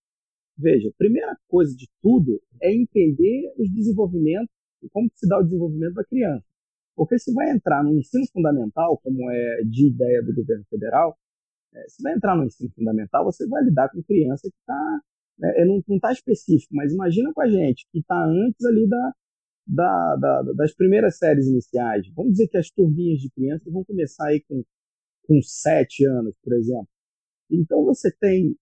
Veja, 0.58 0.92
primeira 0.98 1.36
coisa 1.48 1.76
de 1.76 1.88
tudo 2.02 2.42
é 2.62 2.74
entender 2.74 3.54
os 3.58 3.72
desenvolvimentos 3.74 4.54
e 4.84 4.90
como 4.90 5.10
que 5.10 5.18
se 5.18 5.28
dá 5.28 5.40
o 5.40 5.44
desenvolvimento 5.44 5.94
da 5.94 6.04
criança. 6.04 6.46
Porque 6.96 7.18
se 7.18 7.34
vai 7.34 7.50
entrar 7.52 7.84
no 7.84 7.98
ensino 7.98 8.26
fundamental, 8.32 8.98
como 8.98 9.30
é 9.32 9.64
de 9.64 9.88
ideia 9.88 10.22
do 10.24 10.34
governo 10.34 10.66
federal, 10.70 11.18
é, 11.74 11.88
se 11.88 12.04
vai 12.04 12.14
entrar 12.14 12.36
no 12.36 12.44
ensino 12.44 12.70
fundamental, 12.76 13.24
você 13.24 13.48
vai 13.48 13.64
lidar 13.64 13.90
com 13.90 14.04
criança 14.04 14.50
que 14.50 14.58
está, 14.58 15.00
né, 15.40 15.66
não 15.66 15.96
está 15.96 16.12
específico, 16.12 16.76
mas 16.76 16.94
imagina 16.94 17.32
com 17.34 17.42
a 17.42 17.50
gente 17.50 17.88
que 17.92 18.00
está 18.00 18.22
antes 18.26 18.66
ali 18.66 18.88
da, 18.88 19.14
da, 19.68 20.16
da, 20.18 20.54
das 20.54 20.74
primeiras 20.74 21.18
séries 21.18 21.48
iniciais. 21.48 22.06
Vamos 22.16 22.34
dizer 22.34 22.48
que 22.48 22.58
as 22.58 22.70
turminhas 22.70 23.20
de 23.20 23.30
crianças 23.32 23.72
vão 23.72 23.84
começar 23.86 24.28
aí 24.28 24.42
com, 24.48 24.64
com 25.26 25.42
sete 25.42 26.06
anos, 26.06 26.36
por 26.44 26.54
exemplo. 26.54 26.90
Então 27.50 27.84
você 27.86 28.12
tem 28.20 28.56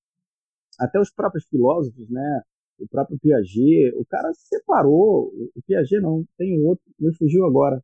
até 0.80 1.00
os 1.00 1.12
próprios 1.12 1.46
filósofos, 1.48 2.10
né? 2.10 2.42
O 2.80 2.88
próprio 2.88 3.20
Piaget, 3.20 3.94
o 3.98 4.06
cara 4.06 4.32
separou, 4.34 5.34
o 5.54 5.62
Piaget 5.68 6.00
não, 6.00 6.26
tem 6.38 6.62
um 6.62 6.68
outro, 6.68 6.86
me 6.98 7.14
fugiu 7.14 7.46
agora, 7.46 7.84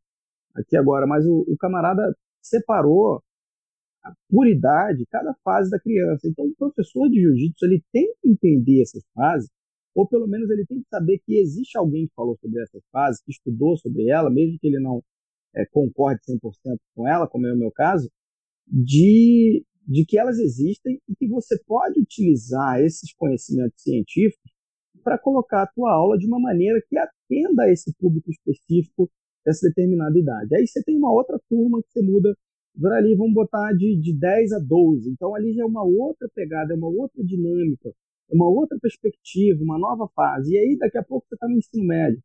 aqui 0.55 0.77
agora, 0.77 1.05
mas 1.05 1.25
o, 1.25 1.45
o 1.47 1.57
camarada 1.57 2.15
separou 2.41 3.21
a 4.03 4.13
puridade, 4.29 5.05
cada 5.09 5.33
fase 5.43 5.69
da 5.69 5.79
criança. 5.79 6.27
Então, 6.27 6.45
o 6.45 6.55
professor 6.55 7.09
de 7.09 7.19
jiu-jitsu 7.19 7.65
ele 7.65 7.83
tem 7.91 8.07
que 8.21 8.29
entender 8.29 8.81
essas 8.81 9.03
fases 9.13 9.49
ou 9.95 10.05
pelo 10.05 10.27
menos 10.27 10.49
ele 10.49 10.65
tem 10.65 10.81
que 10.81 10.89
saber 10.89 11.19
que 11.25 11.37
existe 11.37 11.77
alguém 11.77 12.05
que 12.05 12.13
falou 12.13 12.37
sobre 12.41 12.61
essa 12.61 12.77
fase, 12.91 13.23
que 13.23 13.31
estudou 13.31 13.77
sobre 13.77 14.09
ela, 14.09 14.29
mesmo 14.29 14.59
que 14.59 14.67
ele 14.67 14.79
não 14.79 15.01
é, 15.55 15.65
concorde 15.67 16.19
100% 16.29 16.77
com 16.93 17.07
ela, 17.07 17.27
como 17.29 17.47
é 17.47 17.53
o 17.53 17.57
meu 17.57 17.71
caso, 17.71 18.11
de, 18.67 19.65
de 19.87 20.05
que 20.05 20.19
elas 20.19 20.37
existem 20.37 20.99
e 21.07 21.15
que 21.15 21.27
você 21.29 21.57
pode 21.65 22.01
utilizar 22.01 22.81
esses 22.81 23.13
conhecimentos 23.13 23.81
científicos 23.81 24.51
para 25.01 25.17
colocar 25.17 25.63
a 25.63 25.67
tua 25.67 25.93
aula 25.93 26.17
de 26.17 26.27
uma 26.27 26.39
maneira 26.39 26.81
que 26.89 26.97
atenda 26.97 27.63
a 27.63 27.71
esse 27.71 27.93
público 27.93 28.29
específico 28.29 29.09
dessa 29.45 29.67
determinada 29.67 30.17
idade. 30.17 30.55
Aí 30.55 30.67
você 30.67 30.83
tem 30.83 30.97
uma 30.97 31.13
outra 31.13 31.39
turma 31.47 31.81
que 31.83 31.91
você 31.91 32.01
muda 32.01 32.35
por 32.79 32.91
ali, 32.91 33.15
vamos 33.15 33.33
botar 33.33 33.71
de, 33.73 33.97
de 33.99 34.13
10 34.13 34.51
a 34.53 34.59
12. 34.59 35.09
Então 35.09 35.35
ali 35.35 35.53
já 35.53 35.63
é 35.63 35.65
uma 35.65 35.83
outra 35.83 36.27
pegada, 36.33 36.73
é 36.73 36.75
uma 36.75 36.89
outra 36.89 37.23
dinâmica, 37.23 37.93
uma 38.29 38.49
outra 38.49 38.77
perspectiva, 38.79 39.63
uma 39.63 39.77
nova 39.77 40.09
fase. 40.15 40.53
E 40.53 40.57
aí, 40.57 40.77
daqui 40.77 40.97
a 40.97 41.03
pouco, 41.03 41.27
você 41.27 41.35
está 41.35 41.47
no 41.47 41.57
ensino 41.57 41.85
médio. 41.85 42.21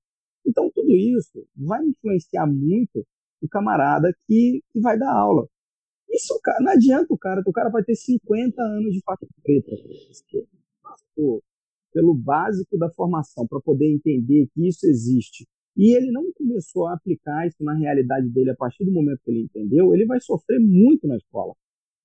Então, 0.47 0.71
tudo 0.75 0.91
isso 0.91 1.47
vai 1.55 1.85
influenciar 1.85 2.47
muito 2.47 3.07
o 3.43 3.49
camarada 3.49 4.13
que, 4.27 4.63
que 4.73 4.81
vai 4.81 4.99
dar 4.99 5.13
aula. 5.13 5.47
Isso 6.09 6.39
não 6.61 6.73
adianta 6.73 7.13
o 7.15 7.19
cara, 7.19 7.43
o 7.47 7.53
cara 7.53 7.69
vai 7.69 7.85
ter 7.85 7.95
50 7.95 8.61
anos 8.61 8.93
de 8.93 9.01
faixa 9.03 9.27
preta. 9.43 9.71
Passou 10.83 11.43
pelo 11.93 12.15
básico 12.15 12.77
da 12.79 12.91
formação 12.91 13.47
para 13.47 13.61
poder 13.61 13.93
entender 13.93 14.49
que 14.53 14.67
isso 14.67 14.87
existe. 14.87 15.47
E 15.81 15.97
ele 15.97 16.13
não 16.13 16.31
começou 16.35 16.89
a 16.89 16.93
aplicar 16.93 17.47
isso 17.47 17.65
na 17.65 17.73
realidade 17.73 18.29
dele 18.29 18.51
a 18.51 18.55
partir 18.55 18.85
do 18.85 18.93
momento 18.93 19.23
que 19.25 19.31
ele 19.31 19.45
entendeu, 19.45 19.95
ele 19.95 20.05
vai 20.05 20.21
sofrer 20.21 20.61
muito 20.61 21.09
na 21.09 21.17
escola. 21.17 21.55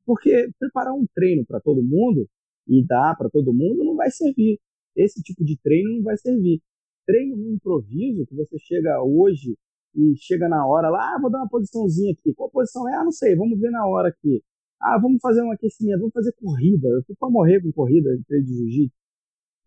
Porque 0.05 0.49
preparar 0.57 0.93
um 0.93 1.05
treino 1.13 1.45
para 1.45 1.59
todo 1.59 1.83
mundo 1.83 2.25
e 2.69 2.85
dá 2.85 3.13
para 3.17 3.29
todo 3.29 3.53
mundo, 3.53 3.83
não 3.83 3.97
vai 3.97 4.09
servir. 4.09 4.61
Esse 4.95 5.21
tipo 5.21 5.43
de 5.43 5.57
treino 5.57 5.97
não 5.97 6.03
vai 6.03 6.15
servir. 6.15 6.61
Treino 7.05 7.35
no 7.35 7.51
improviso, 7.51 8.25
que 8.25 8.33
você 8.33 8.57
chega 8.59 9.03
hoje 9.03 9.57
e 9.93 10.15
chega 10.19 10.47
na 10.47 10.65
hora 10.65 10.89
lá, 10.89 11.13
ah, 11.13 11.19
vou 11.19 11.29
dar 11.29 11.39
uma 11.39 11.49
posiçãozinha 11.49 12.13
aqui. 12.13 12.33
Qual 12.33 12.49
posição 12.49 12.87
é? 12.87 12.95
Ah, 12.95 13.03
não 13.03 13.11
sei, 13.11 13.35
vamos 13.35 13.59
ver 13.59 13.71
na 13.71 13.85
hora 13.85 14.07
aqui. 14.07 14.41
Ah, 14.79 14.97
vamos 14.97 15.19
fazer 15.21 15.41
um 15.43 15.51
aquecimento, 15.51 15.99
vamos 15.99 16.13
fazer 16.13 16.31
corrida. 16.41 16.87
Eu 16.87 17.03
fui 17.05 17.15
para 17.19 17.29
morrer 17.29 17.61
com 17.61 17.73
corrida 17.73 18.09
treino 18.25 18.45
de 18.45 18.53
jiu-jitsu. 18.53 19.04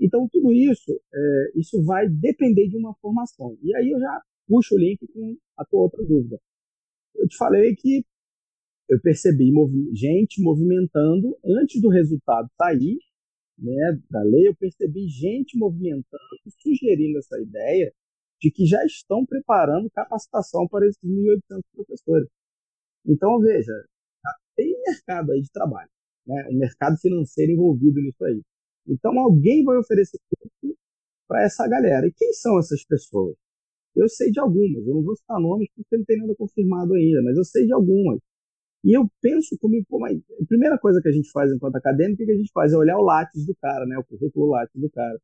Então, 0.01 0.29
tudo 0.31 0.53
isso, 0.53 0.93
é, 1.13 1.53
isso 1.57 1.83
vai 1.85 2.09
depender 2.09 2.69
de 2.69 2.77
uma 2.77 2.95
formação. 3.01 3.57
E 3.63 3.75
aí 3.75 3.91
eu 3.91 3.99
já 3.99 4.23
puxo 4.47 4.75
o 4.75 4.79
link 4.79 5.07
com 5.09 5.37
a 5.57 5.65
tua 5.65 5.83
outra 5.83 6.05
dúvida. 6.05 6.39
Eu 7.15 7.27
te 7.27 7.37
falei 7.37 7.75
que 7.75 8.05
eu 8.89 9.01
percebi 9.01 9.53
movi 9.53 9.95
gente 9.95 10.41
movimentando 10.43 11.37
antes 11.45 11.81
do 11.81 11.89
resultado 11.89 12.49
sair 12.57 12.99
né, 13.59 13.99
da 14.09 14.23
lei, 14.23 14.49
eu 14.49 14.57
percebi 14.57 15.09
gente 15.09 15.59
movimentando, 15.59 16.23
sugerindo 16.63 17.19
essa 17.19 17.39
ideia 17.41 17.93
de 18.41 18.51
que 18.53 18.65
já 18.65 18.85
estão 18.85 19.27
preparando 19.27 19.91
capacitação 19.91 20.67
para 20.69 20.87
esses 20.87 21.03
1.800 21.03 21.61
professores. 21.75 22.29
Então, 23.05 23.41
veja, 23.41 23.73
tem 24.57 24.81
mercado 24.87 25.33
aí 25.33 25.41
de 25.41 25.51
trabalho, 25.51 25.91
né, 26.27 26.49
um 26.51 26.59
mercado 26.59 26.97
financeiro 26.99 27.53
envolvido 27.53 28.01
nisso 28.01 28.25
aí. 28.25 28.41
Então, 28.88 29.18
alguém 29.18 29.64
vai 29.64 29.77
oferecer 29.77 30.18
curso 30.29 30.77
para 31.29 31.44
essa 31.44 31.68
galera. 31.68 32.07
E 32.07 32.12
quem 32.12 32.33
são 32.33 32.59
essas 32.59 32.85
pessoas? 32.85 33.37
Eu 33.94 34.09
sei 34.09 34.31
de 34.31 34.40
algumas, 34.40 34.87
eu 34.87 34.94
não 34.94 35.03
vou 35.03 35.16
citar 35.16 35.40
nomes 35.40 35.68
porque 35.74 35.96
não 35.96 36.05
tem 36.05 36.18
nada 36.18 36.35
confirmado 36.37 36.94
ainda, 36.94 37.22
mas 37.22 37.37
eu 37.37 37.44
sei 37.44 37.66
de 37.66 37.72
algumas. 37.72 38.20
E 38.85 38.96
eu 38.96 39.09
penso 39.20 39.59
comigo, 39.59 39.85
pô, 39.88 39.98
mas 39.98 40.16
a 40.40 40.46
primeira 40.46 40.79
coisa 40.79 41.01
que 41.03 41.09
a 41.09 41.12
gente 41.12 41.31
faz 41.33 41.53
enquanto 41.53 41.77
acadêmico, 41.77 42.22
o 42.22 42.27
que 42.27 42.33
a 42.33 42.37
gente 42.37 42.53
faz 42.53 42.72
é 42.72 42.77
olhar 42.77 42.96
o 42.98 43.03
látis 43.03 43.44
do 43.44 43.55
cara, 43.57 43.85
né, 43.87 43.98
o 43.98 44.05
currículo 44.05 44.51
látis 44.51 44.81
do 44.81 44.88
cara, 44.90 45.18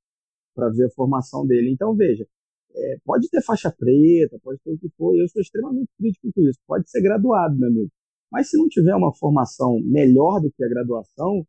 para 0.55 0.71
ver 0.71 0.87
a 0.87 0.91
formação 0.91 1.47
dele. 1.47 1.71
Então, 1.71 1.95
veja, 1.95 2.27
é, 2.75 2.99
pode 3.05 3.29
ter 3.31 3.43
faixa 3.43 3.71
preta, 3.71 4.39
pode 4.43 4.61
ter 4.65 4.73
o 4.73 4.79
que 4.79 4.89
for, 4.97 5.17
eu 5.17 5.29
sou 5.29 5.41
extremamente 5.41 5.89
crítico 5.97 6.33
com 6.35 6.43
isso, 6.43 6.59
pode 6.67 6.91
ser 6.91 7.01
graduado, 7.01 7.57
meu 7.57 7.69
amigo. 7.69 7.91
Mas 8.31 8.51
se 8.51 8.57
não 8.59 8.69
tiver 8.69 8.95
uma 8.97 9.15
formação 9.15 9.81
melhor 9.85 10.41
do 10.41 10.51
que 10.51 10.65
a 10.65 10.69
graduação 10.69 11.47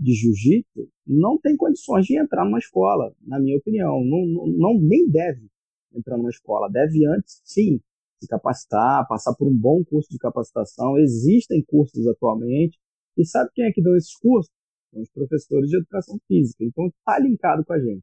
de 0.00 0.14
jiu-jitsu, 0.14 0.88
não 1.06 1.38
tem 1.38 1.56
condições 1.56 2.06
de 2.06 2.18
entrar 2.18 2.44
numa 2.44 2.58
escola, 2.58 3.14
na 3.20 3.38
minha 3.38 3.58
opinião. 3.58 4.02
Não, 4.02 4.46
não, 4.46 4.80
nem 4.80 5.08
deve 5.10 5.46
entrar 5.94 6.16
numa 6.16 6.30
escola. 6.30 6.70
Deve 6.70 7.04
antes, 7.06 7.42
sim, 7.44 7.80
se 8.18 8.26
capacitar, 8.26 9.06
passar 9.06 9.34
por 9.36 9.46
um 9.46 9.56
bom 9.56 9.84
curso 9.84 10.08
de 10.10 10.18
capacitação. 10.18 10.98
Existem 10.98 11.62
cursos 11.66 12.06
atualmente. 12.06 12.78
E 13.16 13.26
sabe 13.26 13.50
quem 13.54 13.66
é 13.66 13.72
que 13.72 13.82
dão 13.82 13.94
esses 13.96 14.16
cursos? 14.16 14.50
São 14.90 15.02
os 15.02 15.10
professores 15.10 15.68
de 15.68 15.76
educação 15.76 16.18
física. 16.26 16.64
Então, 16.64 16.86
está 16.86 17.18
linkado 17.18 17.64
com 17.64 17.72
a 17.74 17.78
gente. 17.78 18.02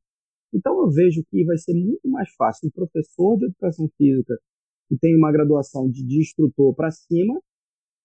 Então, 0.53 0.79
eu 0.79 0.91
vejo 0.91 1.23
que 1.29 1.43
vai 1.43 1.57
ser 1.57 1.73
muito 1.73 2.07
mais 2.07 2.29
fácil 2.35 2.67
um 2.67 2.71
professor 2.71 3.37
de 3.37 3.45
educação 3.45 3.89
física 3.97 4.37
que 4.87 4.97
tem 4.97 5.17
uma 5.17 5.31
graduação 5.31 5.89
de, 5.89 6.05
de 6.05 6.19
instrutor 6.19 6.73
para 6.75 6.91
cima 6.91 7.41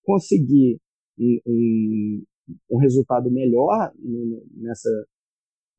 conseguir 0.03 0.81
um, 1.19 1.41
um, 1.47 2.25
um, 2.71 2.79
resultado 2.79 3.31
melhor 3.31 3.93
nessa 4.55 4.89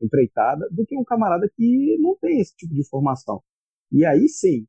empreitada 0.02 0.67
do 0.71 0.86
que 0.86 0.97
um 0.97 1.04
camarada 1.04 1.49
que 1.56 1.97
não 1.99 2.15
tem 2.17 2.39
esse 2.39 2.56
tipo 2.56 2.73
de 2.73 2.88
formação. 2.88 3.41
E 3.91 4.06
aí 4.06 4.28
sim, 4.28 4.65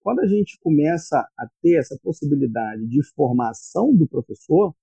quando 0.00 0.20
a 0.20 0.26
gente 0.26 0.58
começa 0.60 1.18
a 1.38 1.48
ter 1.62 1.78
essa 1.78 1.98
possibilidade 2.02 2.86
de 2.86 3.02
formação 3.14 3.94
do 3.94 4.06
professor, 4.06 4.74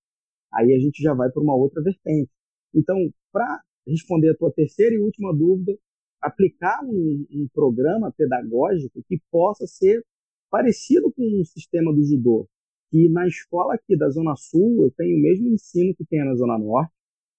aí 0.51 0.73
a 0.73 0.79
gente 0.79 1.01
já 1.01 1.13
vai 1.13 1.29
para 1.29 1.41
uma 1.41 1.55
outra 1.55 1.81
vertente. 1.81 2.31
Então, 2.73 2.97
para 3.31 3.61
responder 3.87 4.31
a 4.31 4.35
tua 4.35 4.51
terceira 4.51 4.95
e 4.95 4.99
última 4.99 5.31
dúvida, 5.33 5.77
aplicar 6.21 6.83
um, 6.83 7.25
um, 7.31 7.47
programa 7.53 8.13
pedagógico 8.15 9.03
que 9.07 9.19
possa 9.31 9.65
ser 9.65 10.03
parecido 10.49 11.11
com 11.11 11.23
o 11.41 11.45
sistema 11.45 11.93
do 11.93 12.03
judô, 12.03 12.47
que 12.91 13.07
na 13.09 13.25
escola 13.25 13.75
aqui 13.75 13.97
da 13.97 14.09
Zona 14.09 14.35
Sul 14.35 14.83
eu 14.83 14.91
tenho 14.91 15.17
o 15.17 15.21
mesmo 15.21 15.47
ensino 15.47 15.95
que 15.95 16.05
tem 16.05 16.23
na 16.25 16.35
Zona 16.35 16.59
Norte, 16.59 16.91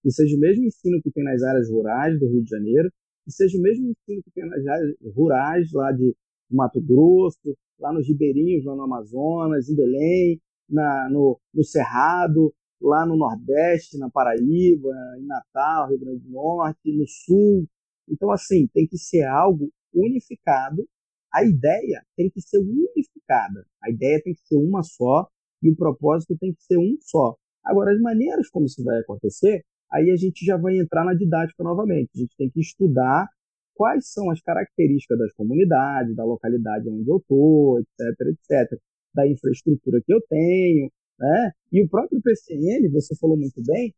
que 0.03 0.11
seja 0.11 0.35
o 0.35 0.41
mesmo 0.41 0.65
ensino 0.65 1.01
que 1.03 1.11
tem 1.11 1.23
nas 1.23 1.43
áreas 1.43 1.71
rurais 1.71 2.19
do 2.19 2.27
Rio 2.27 2.43
de 2.43 2.49
Janeiro, 2.49 2.91
que 3.25 3.31
seja 3.31 3.59
o 3.59 3.61
mesmo 3.61 3.91
ensino 3.91 4.23
que 4.23 4.31
tem 4.35 4.47
nas 4.49 4.67
áreas 4.67 4.97
rurais 5.15 5.71
lá 5.73 5.93
de 5.93 6.17
Mato 6.51 6.81
Grosso, 6.81 7.57
lá 7.79 7.93
nos 7.93 8.09
ribeirinhos, 8.09 8.65
lá 8.65 8.75
no 8.75 8.83
Amazonas, 8.83 9.69
em 9.69 9.77
Belém, 9.77 10.41
na, 10.69 11.11
no, 11.11 11.39
no 11.55 11.63
Cerrado, 11.63 12.53
lá 12.81 13.07
no 13.07 13.17
Nordeste, 13.17 13.99
na 13.99 14.11
Paraíba, 14.11 14.91
em 15.19 15.27
Natal, 15.27 15.91
Rio 15.91 16.01
Grande 16.01 16.21
do 16.21 16.31
Norte, 16.31 16.97
no 16.97 17.07
Sul. 17.07 17.69
Então, 18.09 18.31
assim, 18.31 18.67
tem 18.73 18.87
que 18.87 18.97
ser 18.97 19.25
algo 19.25 19.71
unificado. 19.95 20.89
A 21.33 21.45
ideia 21.45 22.03
tem 22.17 22.31
que 22.31 22.41
ser 22.41 22.59
unificada. 22.59 23.67
A 23.83 23.91
ideia 23.91 24.21
tem 24.23 24.35
que 24.35 24.41
ser 24.41 24.57
uma 24.57 24.83
só 24.83 25.29
e 25.63 25.71
o 25.71 25.77
propósito 25.77 26.37
tem 26.39 26.53
que 26.53 26.63
ser 26.63 26.79
um 26.79 26.97
só. 27.01 27.37
Agora, 27.65 27.93
as 27.93 28.01
maneiras 28.01 28.49
como 28.51 28.67
isso 28.67 28.83
vai 28.83 28.99
acontecer, 28.99 29.63
aí 29.93 30.11
a 30.11 30.17
gente 30.17 30.45
já 30.45 30.57
vai 30.57 30.79
entrar 30.79 31.05
na 31.05 31.15
didática 31.15 31.63
novamente. 31.63 32.11
A 32.15 32.19
gente 32.19 32.37
tem 32.37 32.51
que 32.51 32.61
estudar 32.61 33.29
quais 33.75 34.11
são 34.11 34.31
as 34.31 34.41
características 34.41 35.19
das 35.19 35.33
comunidades, 35.33 36.17
da 36.17 36.25
localidade 36.25 36.89
onde 36.89 37.09
eu 37.09 37.19
estou, 37.19 37.81
etc, 37.81 38.21
etc, 38.29 38.81
da 39.15 39.27
infraestrutura 39.29 40.01
que 40.05 40.13
eu 40.13 40.21
tenho, 40.29 40.91
né? 41.19 41.53
E 41.71 41.85
o 41.85 41.89
próprio 41.89 42.21
PCN, 42.21 42.89
você 42.91 43.15
falou 43.17 43.37
muito 43.37 43.63
bem, 43.65 43.95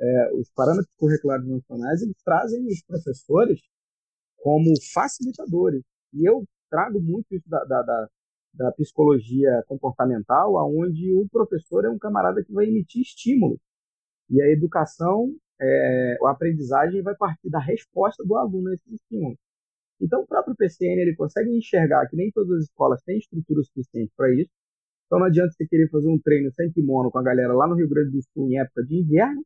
é, 0.00 0.32
os 0.34 0.50
parâmetros 0.54 0.92
curriculares 0.96 1.46
nacionais, 1.46 2.02
eles 2.02 2.16
trazem 2.24 2.64
os 2.66 2.82
professores 2.82 3.60
como 4.36 4.72
facilitadores. 4.92 5.82
E 6.14 6.28
eu 6.28 6.44
trago 6.70 7.00
muito 7.00 7.26
isso 7.30 7.48
da, 7.48 7.64
da, 7.64 7.82
da, 7.82 8.08
da 8.54 8.72
psicologia 8.72 9.62
comportamental, 9.66 10.58
aonde 10.58 11.12
o 11.14 11.28
professor 11.28 11.84
é 11.84 11.90
um 11.90 11.98
camarada 11.98 12.42
que 12.44 12.52
vai 12.52 12.66
emitir 12.66 13.02
estímulos. 13.02 13.58
E 14.30 14.42
a 14.42 14.50
educação, 14.50 15.32
é, 15.60 16.16
a 16.24 16.30
aprendizagem 16.30 17.02
vai 17.02 17.16
partir 17.16 17.48
da 17.50 17.60
resposta 17.60 18.24
do 18.24 18.36
aluno 18.36 18.70
a 18.70 18.74
esses 18.74 18.92
estímulos. 18.92 19.38
Então, 20.00 20.22
o 20.22 20.26
próprio 20.26 20.54
PCN 20.56 21.00
ele 21.02 21.16
consegue 21.16 21.50
enxergar 21.56 22.06
que 22.08 22.16
nem 22.16 22.30
todas 22.30 22.58
as 22.58 22.64
escolas 22.64 23.02
têm 23.02 23.18
estrutura 23.18 23.62
suficiente 23.64 24.12
para 24.16 24.32
isso. 24.32 24.50
Então, 25.06 25.18
não 25.18 25.26
adianta 25.26 25.52
você 25.52 25.66
querer 25.66 25.88
fazer 25.90 26.08
um 26.08 26.18
treino 26.18 26.52
sem 26.52 26.70
kimono 26.70 27.10
com 27.10 27.18
a 27.18 27.22
galera 27.22 27.52
lá 27.52 27.66
no 27.66 27.74
Rio 27.74 27.88
Grande 27.88 28.12
do 28.12 28.22
Sul 28.32 28.48
em 28.48 28.58
época 28.60 28.84
de 28.84 29.00
inverno 29.00 29.42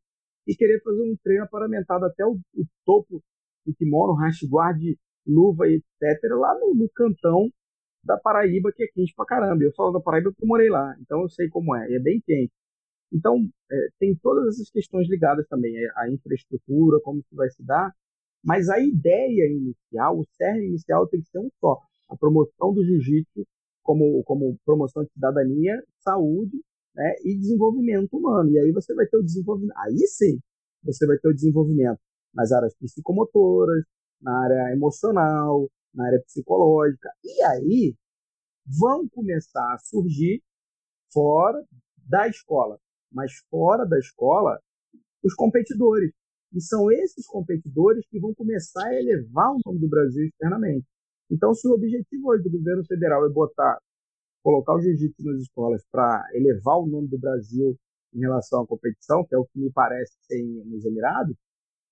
e 0.46 0.54
querer 0.56 0.82
fazer 0.82 1.02
um 1.02 1.16
treino 1.22 1.44
aparamentado 1.44 2.04
até 2.04 2.26
o, 2.26 2.32
o 2.54 2.66
topo 2.84 3.22
do 3.64 3.74
kimono, 3.74 4.14
guard, 4.50 4.82
luva 5.26 5.68
e 5.68 5.76
etc. 5.76 6.30
lá 6.32 6.58
no, 6.58 6.74
no, 6.74 6.88
cantão 6.90 7.48
da 8.04 8.18
Paraíba, 8.18 8.72
que 8.72 8.82
é 8.84 8.86
quente 8.88 9.14
pra 9.14 9.24
caramba. 9.24 9.62
Eu 9.62 9.72
falo 9.74 9.92
da 9.92 10.00
Paraíba 10.00 10.30
porque 10.30 10.44
eu 10.44 10.48
morei 10.48 10.68
lá, 10.68 10.96
então 11.00 11.22
eu 11.22 11.28
sei 11.28 11.48
como 11.48 11.74
é, 11.76 11.88
e 11.90 11.94
é 11.96 12.00
bem 12.00 12.20
quente. 12.24 12.52
Então, 13.12 13.36
é, 13.70 13.88
tem 13.98 14.14
todas 14.16 14.54
essas 14.54 14.70
questões 14.70 15.08
ligadas 15.08 15.46
também, 15.48 15.74
a 15.96 16.10
infraestrutura, 16.10 16.98
como 17.02 17.20
isso 17.20 17.34
vai 17.36 17.50
se 17.50 17.62
dar, 17.62 17.92
mas 18.44 18.68
a 18.68 18.80
ideia 18.80 19.50
inicial, 19.52 20.18
o 20.18 20.26
cerne 20.36 20.66
inicial 20.66 21.06
tem 21.06 21.20
que 21.20 21.28
ser 21.28 21.38
um 21.38 21.50
só, 21.60 21.78
a 22.10 22.16
promoção 22.16 22.72
do 22.72 22.84
jiu-jitsu 22.84 23.46
como, 23.82 24.22
como 24.24 24.56
promoção 24.64 25.04
de 25.04 25.12
cidadania, 25.12 25.82
saúde 25.98 26.60
né, 26.94 27.14
e 27.24 27.36
desenvolvimento 27.36 28.16
humano. 28.16 28.50
E 28.50 28.58
aí 28.58 28.72
você 28.72 28.94
vai 28.94 29.06
ter 29.06 29.16
o 29.18 29.22
desenvolvimento, 29.22 29.76
aí 29.76 29.98
sim, 30.06 30.38
você 30.82 31.06
vai 31.06 31.18
ter 31.18 31.28
o 31.28 31.34
desenvolvimento 31.34 31.98
nas 32.34 32.52
áreas 32.52 32.74
psicomotoras, 32.74 33.84
na 34.20 34.44
área 34.44 34.72
emocional, 34.72 35.68
na 35.94 36.06
área 36.06 36.22
psicológica. 36.22 37.10
E 37.24 37.42
aí 37.42 37.94
vão 38.66 39.08
começar 39.08 39.74
a 39.74 39.78
surgir 39.78 40.42
fora 41.12 41.62
da 41.96 42.28
escola, 42.28 42.78
mas 43.12 43.32
fora 43.50 43.84
da 43.84 43.98
escola, 43.98 44.58
os 45.22 45.34
competidores. 45.34 46.12
E 46.54 46.60
são 46.60 46.90
esses 46.90 47.26
competidores 47.26 48.06
que 48.08 48.20
vão 48.20 48.34
começar 48.34 48.86
a 48.86 48.94
elevar 48.94 49.52
o 49.52 49.60
nome 49.64 49.80
do 49.80 49.88
Brasil 49.88 50.26
externamente. 50.26 50.86
Então, 51.30 51.54
se 51.54 51.66
o 51.66 51.72
objetivo 51.72 52.28
hoje 52.28 52.42
do 52.42 52.50
governo 52.50 52.84
federal 52.84 53.24
é 53.24 53.30
botar, 53.30 53.78
colocar 54.42 54.74
o 54.74 54.80
jiu-jitsu 54.80 55.24
nas 55.24 55.40
escolas 55.40 55.82
para 55.90 56.28
elevar 56.34 56.78
o 56.78 56.86
nome 56.86 57.08
do 57.08 57.18
Brasil 57.18 57.74
em 58.12 58.20
relação 58.20 58.62
à 58.62 58.66
competição, 58.66 59.24
que 59.24 59.34
é 59.34 59.38
o 59.38 59.46
que 59.46 59.58
me 59.58 59.72
parece 59.72 60.12
ser 60.26 60.42
nos 60.66 60.84
Emirados, 60.84 61.34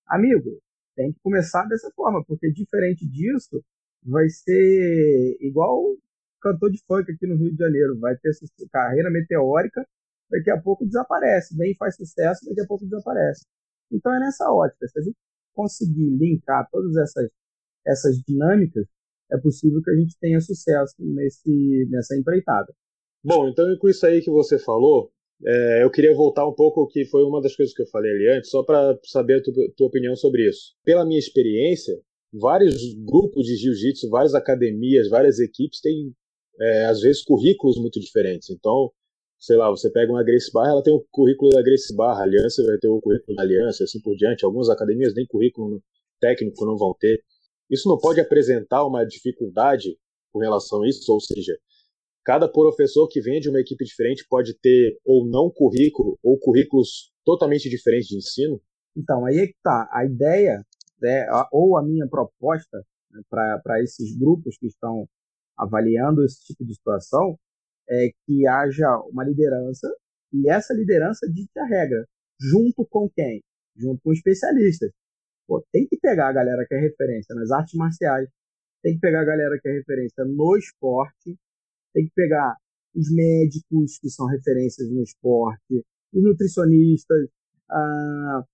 amigo, 0.06 0.60
tem 0.94 1.12
que 1.12 1.20
começar 1.22 1.64
dessa 1.66 1.90
forma, 1.92 2.22
porque 2.26 2.52
diferente 2.52 3.08
disso, 3.08 3.62
vai 4.04 4.28
ser 4.28 5.36
igual 5.40 5.96
cantor 6.40 6.70
de 6.70 6.82
funk 6.86 7.10
aqui 7.10 7.26
no 7.26 7.36
Rio 7.36 7.52
de 7.52 7.58
Janeiro, 7.58 7.98
vai 7.98 8.16
ter 8.16 8.32
carreira 8.70 9.10
meteórica, 9.10 9.86
daqui 10.30 10.50
a 10.50 10.60
pouco 10.60 10.86
desaparece, 10.86 11.56
vem 11.56 11.74
faz 11.76 11.96
sucesso, 11.96 12.46
daqui 12.46 12.62
a 12.62 12.66
pouco 12.66 12.84
desaparece. 12.84 13.44
Então 13.92 14.14
é 14.14 14.20
nessa 14.20 14.50
ótica, 14.50 14.86
se 14.86 14.98
a 14.98 15.02
gente 15.02 15.16
conseguir 15.52 16.08
linkar 16.16 16.66
todas 16.70 16.96
essas, 16.96 17.28
essas 17.86 18.16
dinâmicas, 18.26 18.86
é 19.30 19.38
possível 19.38 19.80
que 19.82 19.90
a 19.90 19.96
gente 19.96 20.16
tenha 20.20 20.40
sucesso 20.40 20.94
nesse, 20.98 21.86
nessa 21.90 22.16
empreitada. 22.16 22.72
Bom, 23.22 23.48
então 23.48 23.66
com 23.78 23.88
isso 23.88 24.06
aí 24.06 24.22
que 24.22 24.30
você 24.30 24.58
falou, 24.58 25.12
é, 25.44 25.82
eu 25.82 25.90
queria 25.90 26.14
voltar 26.14 26.46
um 26.46 26.54
pouco, 26.54 26.86
que 26.88 27.04
foi 27.06 27.22
uma 27.24 27.40
das 27.40 27.54
coisas 27.54 27.74
que 27.74 27.82
eu 27.82 27.86
falei 27.88 28.10
ali 28.10 28.38
antes, 28.38 28.50
só 28.50 28.62
para 28.62 28.98
saber 29.04 29.38
a 29.38 29.42
tua, 29.42 29.54
tua 29.76 29.86
opinião 29.88 30.16
sobre 30.16 30.48
isso. 30.48 30.74
Pela 30.84 31.04
minha 31.04 31.18
experiência, 31.18 31.94
vários 32.32 32.94
grupos 32.94 33.46
de 33.46 33.56
jiu-jitsu, 33.56 34.08
várias 34.08 34.34
academias, 34.34 35.08
várias 35.08 35.38
equipes 35.38 35.80
têm, 35.80 36.14
é, 36.60 36.84
às 36.86 37.00
vezes, 37.00 37.22
currículos 37.22 37.78
muito 37.78 38.00
diferentes. 38.00 38.50
Então, 38.50 38.90
sei 39.38 39.56
lá, 39.56 39.70
você 39.70 39.90
pega 39.90 40.12
uma 40.12 40.22
Grace 40.22 40.52
Barra, 40.52 40.72
ela 40.72 40.82
tem 40.82 40.92
o 40.92 41.04
currículo 41.10 41.50
da 41.50 41.62
Grace 41.62 41.94
Barra, 41.94 42.20
a 42.20 42.24
Aliança 42.24 42.64
vai 42.64 42.78
ter 42.78 42.88
o 42.88 43.00
currículo 43.00 43.36
da 43.36 43.42
Aliança, 43.42 43.84
assim 43.84 44.00
por 44.00 44.14
diante. 44.16 44.44
Algumas 44.44 44.68
academias 44.68 45.14
nem 45.14 45.26
currículo 45.26 45.82
técnico 46.20 46.64
não 46.64 46.76
vão 46.76 46.94
ter. 46.98 47.22
Isso 47.70 47.88
não 47.88 47.98
pode 47.98 48.20
apresentar 48.20 48.84
uma 48.84 49.04
dificuldade 49.04 49.96
com 50.32 50.40
relação 50.40 50.82
a 50.82 50.88
isso, 50.88 51.12
ou 51.12 51.20
seja, 51.20 51.56
cada 52.24 52.48
professor 52.48 53.08
que 53.08 53.20
vem 53.20 53.40
de 53.40 53.48
uma 53.48 53.60
equipe 53.60 53.84
diferente 53.84 54.26
pode 54.28 54.54
ter 54.60 54.98
ou 55.04 55.26
não 55.26 55.50
currículo, 55.50 56.18
ou 56.22 56.38
currículos 56.38 57.10
totalmente 57.24 57.68
diferentes 57.68 58.08
de 58.08 58.16
ensino? 58.16 58.60
Então, 58.96 59.24
aí 59.24 59.38
é 59.38 59.46
que 59.46 59.56
tá. 59.62 59.88
A 59.92 60.04
ideia, 60.04 60.64
né, 61.00 61.26
ou 61.52 61.76
a 61.76 61.82
minha 61.82 62.06
proposta 62.08 62.84
né, 63.10 63.22
para 63.28 63.82
esses 63.82 64.16
grupos 64.16 64.56
que 64.58 64.66
estão 64.66 65.08
avaliando 65.56 66.24
esse 66.24 66.42
tipo 66.44 66.64
de 66.64 66.74
situação, 66.74 67.38
é 67.88 68.10
que 68.24 68.46
haja 68.46 68.98
uma 69.10 69.24
liderança, 69.24 69.88
e 70.32 70.48
essa 70.48 70.72
liderança 70.72 71.26
dite 71.30 71.58
a 71.58 71.66
regra, 71.66 72.06
junto 72.40 72.86
com 72.86 73.10
quem? 73.10 73.42
Junto 73.76 74.00
com 74.02 74.12
especialistas. 74.12 74.90
Pô, 75.46 75.64
tem 75.72 75.86
que 75.86 75.98
pegar 75.98 76.28
a 76.28 76.32
galera 76.32 76.64
que 76.66 76.74
é 76.74 76.80
referência 76.80 77.34
nas 77.34 77.50
artes 77.50 77.74
marciais, 77.74 78.28
tem 78.82 78.94
que 78.94 79.00
pegar 79.00 79.22
a 79.22 79.24
galera 79.24 79.58
que 79.60 79.68
é 79.68 79.72
referência 79.72 80.24
no 80.24 80.56
esporte, 80.56 81.36
tem 81.92 82.06
que 82.06 82.12
pegar 82.14 82.56
os 82.94 83.10
médicos 83.12 83.98
que 83.98 84.08
são 84.08 84.26
referências 84.26 84.88
no 84.90 85.02
esporte, 85.02 85.84
os 86.12 86.22
nutricionistas, 86.22 87.28
a, 87.68 87.76
a, 87.76 88.44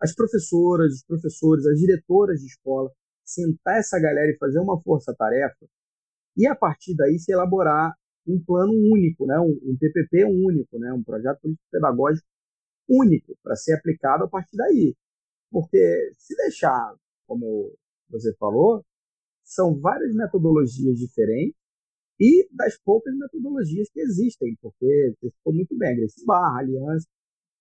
as 0.00 0.14
professoras, 0.14 0.94
os 0.94 1.04
professores, 1.04 1.66
as 1.66 1.78
diretoras 1.78 2.40
de 2.40 2.46
escola, 2.46 2.90
sentar 3.24 3.78
essa 3.78 3.98
galera 3.98 4.30
e 4.30 4.36
fazer 4.36 4.58
uma 4.58 4.80
força-tarefa 4.82 5.66
e 6.36 6.46
a 6.46 6.54
partir 6.54 6.94
daí 6.94 7.18
se 7.18 7.32
elaborar 7.32 7.94
um 8.26 8.42
plano 8.42 8.72
único, 8.72 9.26
né? 9.26 9.38
um, 9.38 9.58
um 9.62 9.76
PPP 9.78 10.24
único, 10.24 10.78
né? 10.78 10.92
um 10.92 11.02
projeto 11.02 11.40
político 11.40 11.64
pedagógico 11.70 12.26
único 12.88 13.36
para 13.42 13.56
ser 13.56 13.74
aplicado 13.74 14.24
a 14.24 14.28
partir 14.28 14.56
daí. 14.56 14.94
Porque 15.50 16.10
se 16.18 16.34
deixar, 16.36 16.94
como 17.26 17.72
você 18.08 18.34
falou, 18.36 18.84
são 19.44 19.78
várias 19.78 20.14
metodologias 20.14 20.98
diferentes 20.98 21.56
e 22.20 22.48
das 22.52 22.78
poucas 22.78 23.14
metodologias 23.16 23.88
que 23.90 24.00
existem, 24.00 24.56
porque 24.60 25.14
você 25.20 25.30
ficou 25.30 25.52
muito 25.52 25.76
bem, 25.76 25.96
Grace 25.96 26.24
Barra, 26.24 26.60
Aliança. 26.60 27.06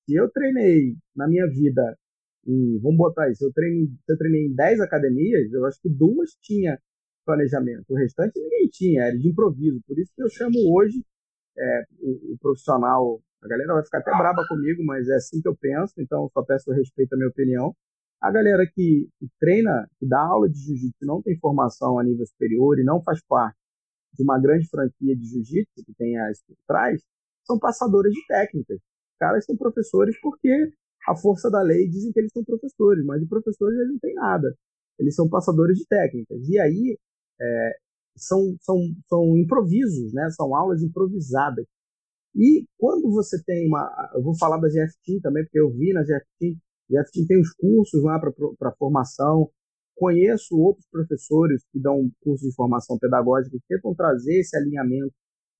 Se 0.05 0.15
eu 0.15 0.29
treinei 0.29 0.95
na 1.15 1.27
minha 1.27 1.47
vida, 1.47 1.97
em, 2.45 2.79
vamos 2.79 2.97
botar 2.97 3.29
isso, 3.29 3.45
eu 3.45 3.53
treinei, 3.53 3.89
eu 4.07 4.17
treinei 4.17 4.47
em 4.47 4.53
10 4.53 4.81
academias, 4.81 5.51
eu 5.53 5.65
acho 5.65 5.79
que 5.81 5.89
duas 5.89 6.31
tinha 6.41 6.79
planejamento, 7.25 7.85
o 7.89 7.95
restante 7.95 8.39
ninguém 8.39 8.67
tinha, 8.69 9.03
era 9.03 9.17
de 9.17 9.29
improviso. 9.29 9.81
Por 9.87 9.97
isso 9.97 10.11
que 10.15 10.23
eu 10.23 10.29
chamo 10.29 10.57
hoje 10.75 11.01
é, 11.57 11.83
o, 11.99 12.33
o 12.33 12.37
profissional 12.39 13.21
a 13.43 13.47
galera 13.47 13.73
vai 13.73 13.83
ficar 13.83 13.97
até 13.99 14.11
braba 14.11 14.47
comigo, 14.47 14.83
mas 14.85 15.07
é 15.09 15.15
assim 15.15 15.41
que 15.41 15.47
eu 15.47 15.55
penso, 15.55 15.93
então 15.97 16.29
só 16.33 16.41
peço 16.43 16.71
respeito 16.71 17.13
à 17.13 17.17
minha 17.17 17.27
opinião. 17.27 17.75
A 18.21 18.31
galera 18.31 18.65
que, 18.65 19.09
que 19.19 19.27
treina, 19.37 19.85
que 19.99 20.07
dá 20.07 20.21
aula 20.21 20.49
de 20.49 20.57
jiu-jitsu, 20.57 21.05
não 21.05 21.21
tem 21.21 21.37
formação 21.39 21.99
a 21.99 22.03
nível 22.03 22.25
superior 22.25 22.79
e 22.79 22.83
não 22.83 23.03
faz 23.03 23.21
parte 23.27 23.57
de 24.13 24.23
uma 24.23 24.39
grande 24.39 24.65
franquia 24.69 25.13
de 25.15 25.25
jiu-jitsu 25.25 25.83
que 25.85 25.93
tem 25.97 26.17
as 26.19 26.41
por 26.43 26.55
trás, 26.65 27.01
são 27.45 27.59
passadores 27.59 28.13
de 28.13 28.25
técnicas. 28.27 28.79
Caras 29.19 29.45
são 29.45 29.55
professores 29.55 30.19
porque 30.21 30.71
a 31.07 31.15
força 31.15 31.49
da 31.49 31.61
lei 31.61 31.87
dizem 31.87 32.11
que 32.11 32.19
eles 32.19 32.31
são 32.33 32.43
professores, 32.43 33.05
mas 33.05 33.21
de 33.21 33.27
professores 33.27 33.77
eles 33.77 33.91
não 33.91 33.99
têm 33.99 34.13
nada. 34.15 34.55
Eles 34.99 35.15
são 35.15 35.29
passadores 35.29 35.77
de 35.77 35.85
técnicas. 35.87 36.47
E 36.47 36.59
aí 36.59 36.97
é, 37.41 37.71
são, 38.15 38.55
são, 38.61 38.77
são 39.07 39.37
improvisos, 39.37 40.13
né? 40.13 40.29
são 40.31 40.55
aulas 40.55 40.81
improvisadas. 40.81 41.65
E 42.35 42.65
quando 42.77 43.11
você 43.11 43.41
tem 43.43 43.67
uma. 43.67 44.11
Eu 44.15 44.23
vou 44.23 44.35
falar 44.37 44.57
da 44.57 44.67
GFT 44.67 45.21
também, 45.21 45.43
porque 45.43 45.59
eu 45.59 45.69
vi 45.69 45.93
na 45.93 46.01
GFT. 46.01 46.57
GFT 46.89 47.27
tem 47.27 47.39
os 47.39 47.53
cursos 47.53 48.03
lá 48.03 48.19
para 48.19 48.75
formação. 48.75 49.49
Conheço 49.95 50.57
outros 50.57 50.87
professores 50.91 51.63
que 51.71 51.79
dão 51.79 52.09
cursos 52.21 52.47
de 52.49 52.55
formação 52.55 52.97
pedagógica 52.97 53.55
que 53.55 53.75
tentam 53.75 53.93
trazer 53.93 54.39
esse 54.39 54.57
alinhamento 54.57 55.13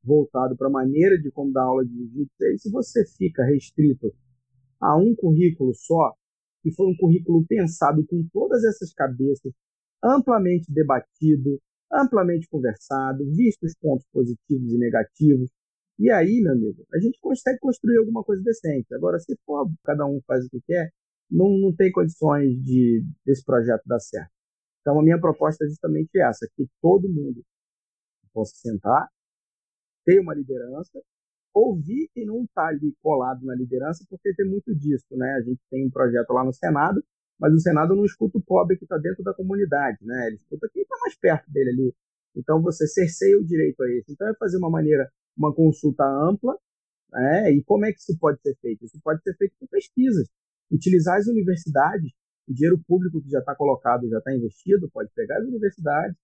voltado 0.04 0.56
para 0.58 0.68
a 0.68 0.72
maneira 0.72 1.18
de 1.18 1.32
como 1.32 1.52
dar 1.52 1.64
aula 1.64 1.86
de 1.86 1.94
jiu-jitsu. 1.94 2.44
Aí, 2.44 2.58
se 2.60 2.72
você 2.72 3.06
fica 3.18 3.44
restrito 3.46 4.14
a 4.80 4.98
um 4.98 5.16
currículo 5.16 5.74
só, 5.74 6.14
que 6.62 6.72
foi 6.72 6.88
um 6.88 6.96
currículo 6.98 7.46
pensado 7.48 8.06
com 8.06 8.26
todas 8.32 8.64
essas 8.64 8.94
cabeças 8.94 9.54
amplamente 10.04 10.72
debatido, 10.72 11.60
amplamente 11.92 12.48
conversado, 12.50 13.24
visto 13.36 13.64
os 13.64 13.76
pontos 13.76 14.06
positivos 14.12 14.74
e 14.74 14.78
negativos. 14.78 15.50
E 16.00 16.10
aí, 16.12 16.42
meu 16.42 16.54
amigo, 16.54 16.86
a 16.94 17.00
gente 17.00 17.20
consegue 17.22 17.60
construir 17.60 17.98
alguma 17.98 18.24
coisa 18.24 18.42
decente. 18.44 18.94
Agora, 18.94 19.20
se 19.20 19.38
for 19.46 19.70
cada 19.84 20.06
um 20.06 20.20
faz 20.28 20.46
o 20.46 20.50
que 20.50 20.60
quer, 20.66 20.92
não, 21.30 21.58
não 21.58 21.74
tem 21.74 21.92
condições 21.92 22.62
de 22.64 23.06
desse 23.26 23.44
projeto 23.44 23.84
dar 23.86 24.00
certo. 24.00 24.32
Então, 24.82 25.00
a 25.00 25.04
minha 25.04 25.20
proposta 25.20 25.64
é 25.64 25.68
justamente 25.68 26.20
essa, 26.20 26.48
que 26.56 26.68
todo 26.82 27.08
mundo 27.08 27.42
possa 28.34 28.54
sentar, 28.56 29.08
ter 30.06 30.20
uma 30.20 30.34
liderança, 30.34 31.02
ouvir 31.54 32.10
quem 32.14 32.26
não 32.26 32.44
está 32.44 32.68
ali 32.68 32.96
colado 33.02 33.46
na 33.46 33.56
liderança, 33.56 34.06
porque 34.10 34.34
tem 34.34 34.48
muito 34.48 34.74
disso, 34.76 35.06
né? 35.12 35.36
A 35.36 35.42
gente 35.42 35.62
tem 35.70 35.86
um 35.86 35.92
projeto 35.92 36.32
lá 36.32 36.44
no 36.44 36.54
Senado, 36.54 37.04
mas 37.40 37.54
o 37.54 37.60
Senado 37.60 37.96
não 37.96 38.06
escuta 38.06 38.38
o 38.38 38.42
pobre 38.42 38.78
que 38.78 38.86
está 38.86 38.98
dentro 38.98 39.24
da 39.24 39.34
comunidade, 39.34 39.98
né? 40.02 40.28
Ele 40.28 40.36
escuta 40.36 40.70
quem 40.74 40.82
está 40.82 40.98
mais 41.00 41.16
perto 41.16 41.52
dele 41.52 41.70
ali. 41.70 41.96
Então 42.36 42.62
você 42.62 42.88
cerceia 42.88 43.38
o 43.40 43.46
direito 43.46 43.82
a 43.84 43.92
isso. 43.92 44.12
Então 44.12 44.28
é 44.28 44.36
fazer 44.36 44.58
uma 44.58 44.70
maneira, 44.70 45.12
uma 45.38 45.54
consulta 45.54 46.04
ampla, 46.04 46.58
né? 47.12 47.52
E 47.52 47.64
como 47.64 47.86
é 47.86 47.92
que 47.92 48.00
isso 48.00 48.18
pode 48.20 48.42
ser 48.42 48.56
feito? 48.56 48.86
Isso 48.86 49.00
pode 49.04 49.22
ser 49.22 49.36
feito 49.36 49.54
com 49.60 49.68
pesquisas. 49.68 50.28
Utilizar 50.72 51.18
as 51.18 51.28
universidades, 51.28 52.12
o 52.48 52.54
dinheiro 52.54 52.82
público 52.88 53.22
que 53.22 53.30
já 53.30 53.40
está 53.40 53.56
colocado, 53.56 54.10
já 54.10 54.18
está 54.18 54.34
investido, 54.34 54.90
pode 54.92 55.12
pegar 55.14 55.38
as 55.38 55.46
universidades 55.46 56.18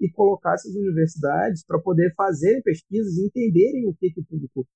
e 0.00 0.10
colocar 0.10 0.54
essas 0.54 0.74
universidades 0.74 1.64
para 1.64 1.80
poder 1.80 2.12
fazerem 2.14 2.62
pesquisas 2.62 3.16
e 3.16 3.26
entenderem 3.26 3.86
o 3.86 3.94
que, 3.94 4.10
que 4.10 4.20
o 4.20 4.24
público 4.24 4.66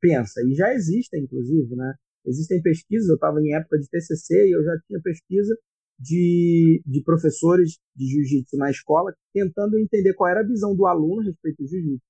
pensa. 0.00 0.40
E 0.46 0.54
já 0.54 0.72
existem, 0.74 1.24
inclusive, 1.24 1.74
né? 1.76 1.94
Existem 2.24 2.62
pesquisas, 2.62 3.08
eu 3.08 3.16
estava 3.16 3.40
em 3.40 3.54
época 3.54 3.78
de 3.78 3.88
TCC 3.88 4.48
e 4.48 4.54
eu 4.54 4.62
já 4.62 4.78
tinha 4.86 5.00
pesquisa 5.02 5.56
de, 5.98 6.82
de 6.86 7.02
professores 7.02 7.78
de 7.94 8.06
jiu-jitsu 8.06 8.56
na 8.56 8.70
escola 8.70 9.12
tentando 9.32 9.78
entender 9.78 10.14
qual 10.14 10.30
era 10.30 10.40
a 10.40 10.46
visão 10.46 10.74
do 10.74 10.86
aluno 10.86 11.20
a 11.20 11.24
respeito 11.24 11.62
do 11.62 11.68
jiu-jitsu. 11.68 12.04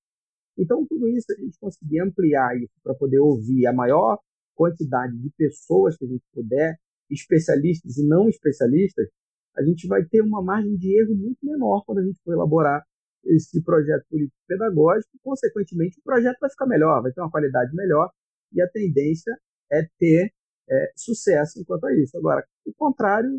Então, 0.57 0.85
tudo 0.87 1.07
isso 1.09 1.25
a 1.31 1.41
gente 1.41 1.57
conseguir 1.59 1.99
ampliar 1.99 2.51
para 2.83 2.93
poder 2.93 3.19
ouvir 3.19 3.65
a 3.65 3.73
maior 3.73 4.19
quantidade 4.55 5.17
de 5.17 5.31
pessoas 5.31 5.97
que 5.97 6.05
a 6.05 6.07
gente 6.07 6.23
puder, 6.31 6.77
especialistas 7.09 7.97
e 7.97 8.07
não 8.07 8.29
especialistas, 8.29 9.07
a 9.55 9.63
gente 9.63 9.87
vai 9.87 10.03
ter 10.05 10.21
uma 10.21 10.41
margem 10.41 10.75
de 10.77 10.99
erro 10.99 11.15
muito 11.15 11.37
menor 11.43 11.83
quando 11.85 11.99
a 11.99 12.03
gente 12.03 12.19
for 12.23 12.33
elaborar 12.33 12.83
esse 13.25 13.63
projeto 13.63 14.05
político 14.09 14.37
pedagógico, 14.47 15.11
consequentemente 15.23 15.99
o 15.99 16.03
projeto 16.03 16.37
vai 16.39 16.49
ficar 16.49 16.65
melhor, 16.65 17.01
vai 17.01 17.11
ter 17.11 17.21
uma 17.21 17.31
qualidade 17.31 17.73
melhor 17.73 18.09
e 18.51 18.61
a 18.61 18.69
tendência 18.69 19.31
é 19.71 19.87
ter 19.97 20.31
é, 20.69 20.91
sucesso 20.95 21.59
enquanto 21.59 21.85
a 21.85 21.93
isso. 21.95 22.17
Agora, 22.17 22.43
o 22.65 22.73
contrário, 22.73 23.29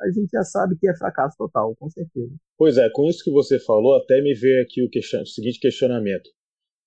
a 0.00 0.10
gente 0.10 0.30
já 0.30 0.42
sabe 0.42 0.76
que 0.76 0.88
é 0.88 0.96
fracasso 0.96 1.36
total, 1.36 1.74
com 1.76 1.88
certeza. 1.88 2.34
Pois 2.56 2.76
é, 2.76 2.88
com 2.90 3.06
isso 3.06 3.22
que 3.22 3.30
você 3.30 3.58
falou, 3.58 3.96
até 3.96 4.20
me 4.20 4.34
veio 4.34 4.62
aqui 4.62 4.82
o, 4.82 4.90
question... 4.90 5.22
o 5.22 5.26
seguinte 5.26 5.60
questionamento. 5.60 6.30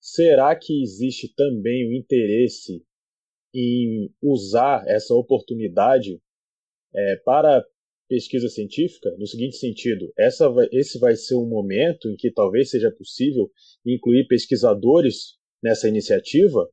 Será 0.00 0.54
que 0.56 0.82
existe 0.82 1.32
também 1.34 1.88
o 1.88 1.94
interesse 1.94 2.84
em 3.54 4.10
usar 4.22 4.82
essa 4.86 5.14
oportunidade 5.14 6.20
é, 6.94 7.16
para 7.24 7.64
pesquisa 8.12 8.46
científica? 8.46 9.10
No 9.18 9.26
seguinte 9.26 9.56
sentido, 9.56 10.12
essa 10.18 10.46
vai, 10.50 10.68
esse 10.70 10.98
vai 10.98 11.16
ser 11.16 11.34
um 11.34 11.48
momento 11.48 12.10
em 12.10 12.14
que 12.14 12.30
talvez 12.30 12.68
seja 12.68 12.90
possível 12.90 13.50
incluir 13.86 14.26
pesquisadores 14.26 15.38
nessa 15.62 15.88
iniciativa 15.88 16.68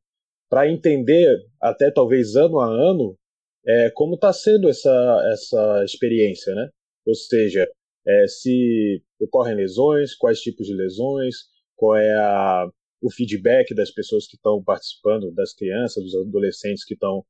para 0.50 0.70
entender, 0.70 1.30
até 1.62 1.90
talvez 1.92 2.36
ano 2.36 2.60
a 2.60 2.68
ano, 2.68 3.18
é, 3.66 3.90
como 3.92 4.16
está 4.16 4.34
sendo 4.34 4.68
essa, 4.68 5.30
essa 5.32 5.84
experiência, 5.86 6.54
né? 6.56 6.70
Ou 7.06 7.16
seja, 7.16 7.66
é, 8.06 8.28
se 8.28 9.02
ocorrem 9.22 9.56
lesões, 9.56 10.16
quais 10.16 10.42
tipos 10.42 10.68
de 10.68 10.74
lesões, 10.74 11.36
qual 11.74 11.96
é 11.96 12.16
a, 12.16 12.68
o 13.02 13.10
feedback 13.10 13.74
das 13.74 13.92
pessoas 13.92 14.28
que 14.28 14.36
estão 14.36 14.62
participando, 14.62 15.32
das 15.32 15.54
crianças, 15.54 16.04
dos 16.04 16.16
adolescentes 16.16 16.84
que 16.84 16.96
estão 16.96 17.24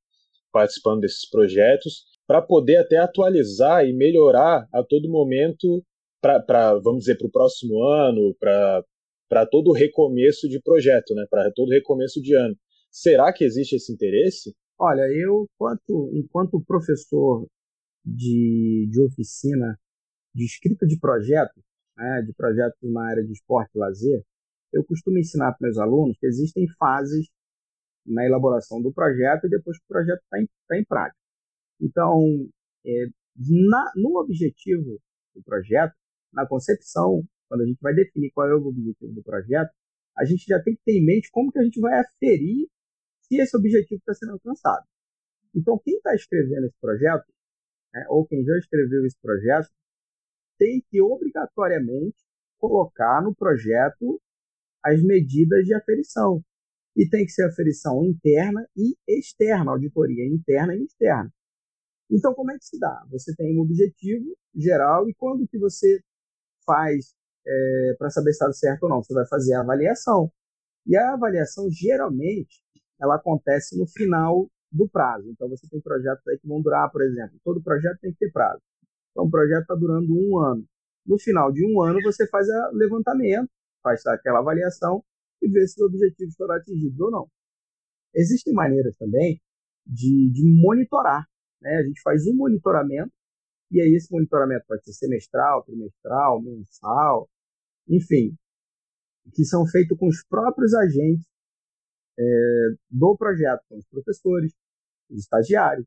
participando 0.52 1.02
desses 1.02 1.30
projetos, 1.30 2.06
para 2.30 2.44
poder 2.44 2.78
até 2.78 2.98
atualizar 2.98 3.84
e 3.84 3.92
melhorar 3.92 4.68
a 4.72 4.84
todo 4.84 5.10
momento, 5.10 5.84
para, 6.22 6.76
vamos 6.76 7.00
dizer, 7.00 7.18
para 7.18 7.26
o 7.26 7.32
próximo 7.32 7.84
ano, 7.84 8.36
para 8.40 9.48
todo 9.48 9.72
recomeço 9.72 10.48
de 10.48 10.62
projeto, 10.62 11.16
né? 11.16 11.26
para 11.28 11.52
todo 11.52 11.72
recomeço 11.72 12.22
de 12.22 12.36
ano. 12.36 12.56
Será 12.92 13.34
que 13.34 13.44
existe 13.44 13.78
esse 13.78 13.92
interesse? 13.92 14.56
Olha, 14.78 15.02
eu, 15.12 15.48
enquanto, 15.56 16.12
enquanto 16.14 16.64
professor 16.68 17.48
de, 18.06 18.88
de 18.92 19.02
oficina 19.02 19.80
de 20.36 20.46
escrita 20.46 20.86
de 20.86 21.00
projetos, 21.00 21.64
né, 21.98 22.22
de 22.28 22.34
projetos 22.34 22.78
na 22.94 23.10
área 23.10 23.24
de 23.24 23.32
esporte 23.32 23.72
e 23.76 23.80
lazer, 23.80 24.24
eu 24.72 24.84
costumo 24.86 25.18
ensinar 25.18 25.54
para 25.54 25.68
meus 25.68 25.80
alunos 25.80 26.16
que 26.20 26.28
existem 26.28 26.68
fases 26.78 27.28
na 28.06 28.24
elaboração 28.24 28.80
do 28.80 28.94
projeto 28.94 29.48
e 29.48 29.50
depois 29.50 29.80
que 29.80 29.86
o 29.86 29.88
projeto 29.88 30.22
está 30.22 30.40
em, 30.40 30.48
tá 30.68 30.78
em 30.78 30.86
prática. 30.86 31.19
Então, 31.82 32.20
é, 32.86 33.06
na, 33.38 33.92
no 33.96 34.20
objetivo 34.20 35.00
do 35.36 35.44
projeto, 35.44 35.94
na 36.34 36.48
concepção, 36.48 37.24
quando 37.48 37.62
a 37.62 37.66
gente 37.66 37.80
vai 37.82 37.94
definir 37.94 38.32
qual 38.32 38.48
é 38.48 38.56
o 38.56 38.68
objetivo 38.68 39.14
do 39.14 39.24
projeto, 39.24 39.72
a 40.18 40.26
gente 40.26 40.46
já 40.46 40.62
tem 40.62 40.76
que 40.76 40.82
ter 40.84 40.98
em 40.98 41.06
mente 41.06 41.30
como 41.32 41.52
que 41.52 41.60
a 41.60 41.64
gente 41.64 41.80
vai 41.80 42.00
aferir 42.00 42.68
se 43.22 43.38
esse 43.38 43.56
objetivo 43.56 44.00
está 44.00 44.14
sendo 44.14 44.34
alcançado. 44.34 44.86
Então, 45.56 45.80
quem 45.84 45.96
está 45.96 46.14
escrevendo 46.14 46.66
esse 46.66 46.78
projeto, 46.80 47.26
né, 47.94 48.06
ou 48.10 48.26
quem 48.28 48.44
já 48.44 48.58
escreveu 48.58 49.06
esse 49.06 49.18
projeto, 49.22 49.70
tem 50.58 50.84
que 50.90 51.02
obrigatoriamente 51.02 52.18
colocar 52.60 53.24
no 53.24 53.34
projeto 53.34 54.22
as 54.84 55.02
medidas 55.02 55.66
de 55.66 55.74
aferição. 55.74 56.44
E 56.96 57.08
tem 57.08 57.26
que 57.26 57.32
ser 57.32 57.46
aferição 57.46 58.04
interna 58.04 58.68
e 58.76 58.96
externa, 59.08 59.72
auditoria 59.72 60.28
interna 60.28 60.76
e 60.76 60.84
externa. 60.84 61.32
Então, 62.12 62.34
como 62.34 62.52
é 62.52 62.58
que 62.58 62.66
se 62.66 62.80
dá? 62.80 63.06
Você 63.12 63.36
tem 63.36 63.56
um 63.56 63.62
objetivo 63.62 64.36
geral 64.56 65.08
e 65.08 65.14
quando 65.14 65.48
que 65.48 65.60
você 65.60 66.02
faz 66.66 67.14
é, 67.48 67.96
para 67.98 68.10
saber 68.10 68.34
se 68.34 68.44
está 68.44 68.52
certo 68.52 68.84
ou 68.84 68.90
não? 68.90 69.04
Você 69.04 69.14
vai 69.14 69.28
fazer 69.28 69.54
a 69.54 69.62
avaliação. 69.62 70.32
E 70.86 70.96
a 70.98 71.14
avaliação, 71.14 71.70
geralmente, 71.70 72.62
ela 73.00 73.16
acontece 73.16 73.78
no 73.78 73.88
final 73.88 74.50
do 74.72 74.88
prazo. 74.90 75.30
Então, 75.30 75.48
você 75.50 75.68
tem 75.70 75.80
projetos 75.82 76.28
aí 76.28 76.38
que 76.40 76.48
vão 76.48 76.62
durar, 76.62 76.92
por 76.92 77.02
exemplo, 77.02 77.40
todo 77.44 77.62
projeto 77.62 78.00
tem 78.00 78.12
que 78.12 78.20
ter 78.20 78.32
prazo. 78.32 78.62
Então, 79.12 79.26
o 79.26 79.30
projeto 79.30 79.62
está 79.62 79.76
durando 79.76 80.14
um 80.14 80.40
ano. 80.40 80.66
No 81.06 81.20
final 81.20 81.52
de 81.52 81.66
um 81.66 81.82
ano, 81.82 82.00
você 82.04 82.28
faz 82.28 82.48
o 82.48 82.76
levantamento, 82.76 83.50
faz 83.82 84.06
aquela 84.08 84.40
avaliação 84.40 85.04
e 85.42 85.50
vê 85.50 85.68
se 85.68 85.82
os 85.82 85.88
objetivos 85.88 86.36
foram 86.36 86.56
atingidos 86.56 87.00
ou 87.00 87.12
não. 87.12 87.28
Existem 88.14 88.54
maneiras 88.54 88.96
também 88.98 89.42
de, 89.86 90.32
de 90.32 90.62
monitorar. 90.62 91.26
Né? 91.62 91.76
A 91.78 91.84
gente 91.84 92.02
faz 92.02 92.26
um 92.28 92.36
monitoramento, 92.36 93.12
e 93.72 93.82
aí 93.82 93.96
esse 93.96 94.12
monitoramento 94.12 94.66
pode 94.68 94.84
ser 94.84 94.94
semestral, 94.94 95.64
trimestral, 95.64 96.42
mensal, 96.42 97.30
enfim, 97.88 98.36
que 99.34 99.46
são 99.46 99.66
feitos 99.68 99.98
com 99.98 100.08
os 100.08 100.24
próprios 100.28 100.74
agentes 100.74 101.28
é, 102.18 102.24
do 102.90 103.16
projeto, 103.18 103.62
com 103.70 103.78
os 103.78 103.86
professores, 103.88 104.54
os 105.10 105.20
estagiários, 105.20 105.86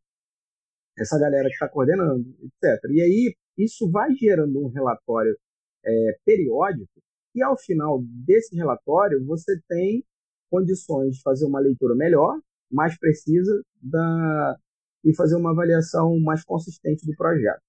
essa 0.99 1.19
galera 1.19 1.49
que 1.49 1.55
está 1.55 1.69
coordenando, 1.69 2.29
etc. 2.43 2.91
E 2.91 3.01
aí 3.01 3.37
isso 3.59 3.91
vai 3.91 4.15
gerando 4.15 4.65
um 4.65 4.69
relatório 4.69 5.37
é, 5.85 6.19
periódico 6.25 7.03
e 7.35 7.43
ao 7.43 7.57
final 7.57 8.03
desse 8.03 8.55
relatório 8.55 9.25
você 9.25 9.59
tem 9.69 10.05
condições 10.51 11.17
de 11.17 11.23
fazer 11.23 11.47
uma 11.47 11.61
leitura 11.61 11.95
melhor, 11.95 12.39
mais 12.71 12.99
precisa 12.99 13.63
da 13.81 14.57
e 15.05 15.15
fazer 15.15 15.37
uma 15.37 15.51
avaliação 15.51 16.19
mais 16.21 16.45
consistente 16.45 17.05
do 17.07 17.17
projeto. 17.17 17.61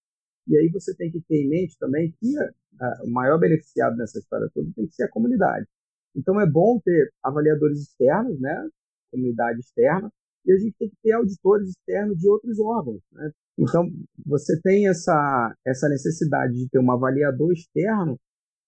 E 0.48 0.58
aí 0.58 0.70
você 0.70 0.96
tem 0.96 1.12
que 1.12 1.22
ter 1.22 1.44
em 1.44 1.50
mente 1.50 1.78
também 1.80 2.14
que 2.20 2.38
a, 2.80 3.04
o 3.04 3.10
maior 3.10 3.40
beneficiado 3.40 3.96
nessa 3.96 4.20
história 4.20 4.50
toda 4.54 4.70
tem 4.76 4.88
que 4.88 4.94
ser 4.94 5.04
a 5.04 5.10
comunidade. 5.10 5.66
Então 6.16 6.40
é 6.40 6.50
bom 6.50 6.80
ter 6.84 7.12
avaliadores 7.24 7.80
externos, 7.80 8.40
né, 8.40 8.70
comunidade 9.12 9.60
externa, 9.60 10.12
e 10.46 10.52
a 10.52 10.58
gente 10.58 10.76
tem 10.78 10.90
que 10.90 10.98
ter 11.02 11.14
auditores 11.14 11.70
externos 11.70 12.18
de 12.18 12.28
outros 12.28 12.60
órgãos. 12.60 13.02
Né? 13.12 13.32
Então 13.58 13.90
você 14.26 14.60
tem 14.62 14.88
essa, 14.88 15.56
essa 15.66 15.88
necessidade 15.90 16.54
de 16.54 16.70
ter 16.70 16.80
um 16.80 16.92
avaliador 16.92 17.52
externo 17.54 18.20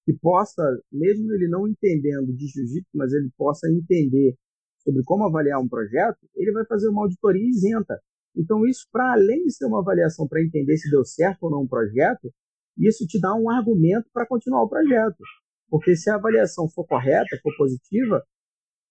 que 0.05 0.13
possa, 0.13 0.63
mesmo 0.91 1.33
ele 1.33 1.47
não 1.47 1.67
entendendo 1.67 2.31
de 2.33 2.47
jiu-jitsu, 2.47 2.89
mas 2.93 3.11
ele 3.11 3.29
possa 3.37 3.67
entender 3.69 4.35
sobre 4.83 5.03
como 5.03 5.25
avaliar 5.25 5.59
um 5.59 5.67
projeto, 5.67 6.19
ele 6.35 6.51
vai 6.51 6.63
fazer 6.65 6.87
uma 6.89 7.01
auditoria 7.01 7.49
isenta. 7.49 7.99
Então, 8.35 8.65
isso, 8.65 8.85
para 8.91 9.13
além 9.13 9.43
de 9.43 9.53
ser 9.53 9.65
uma 9.65 9.79
avaliação 9.79 10.27
para 10.27 10.43
entender 10.43 10.77
se 10.77 10.89
deu 10.89 11.05
certo 11.05 11.43
ou 11.43 11.51
não 11.51 11.61
um 11.61 11.67
projeto, 11.67 12.31
isso 12.77 13.05
te 13.07 13.19
dá 13.19 13.33
um 13.33 13.49
argumento 13.49 14.09
para 14.13 14.27
continuar 14.27 14.63
o 14.63 14.69
projeto. 14.69 15.23
Porque 15.69 15.95
se 15.95 16.09
a 16.09 16.15
avaliação 16.15 16.69
for 16.69 16.85
correta, 16.85 17.39
for 17.41 17.55
positiva, 17.57 18.21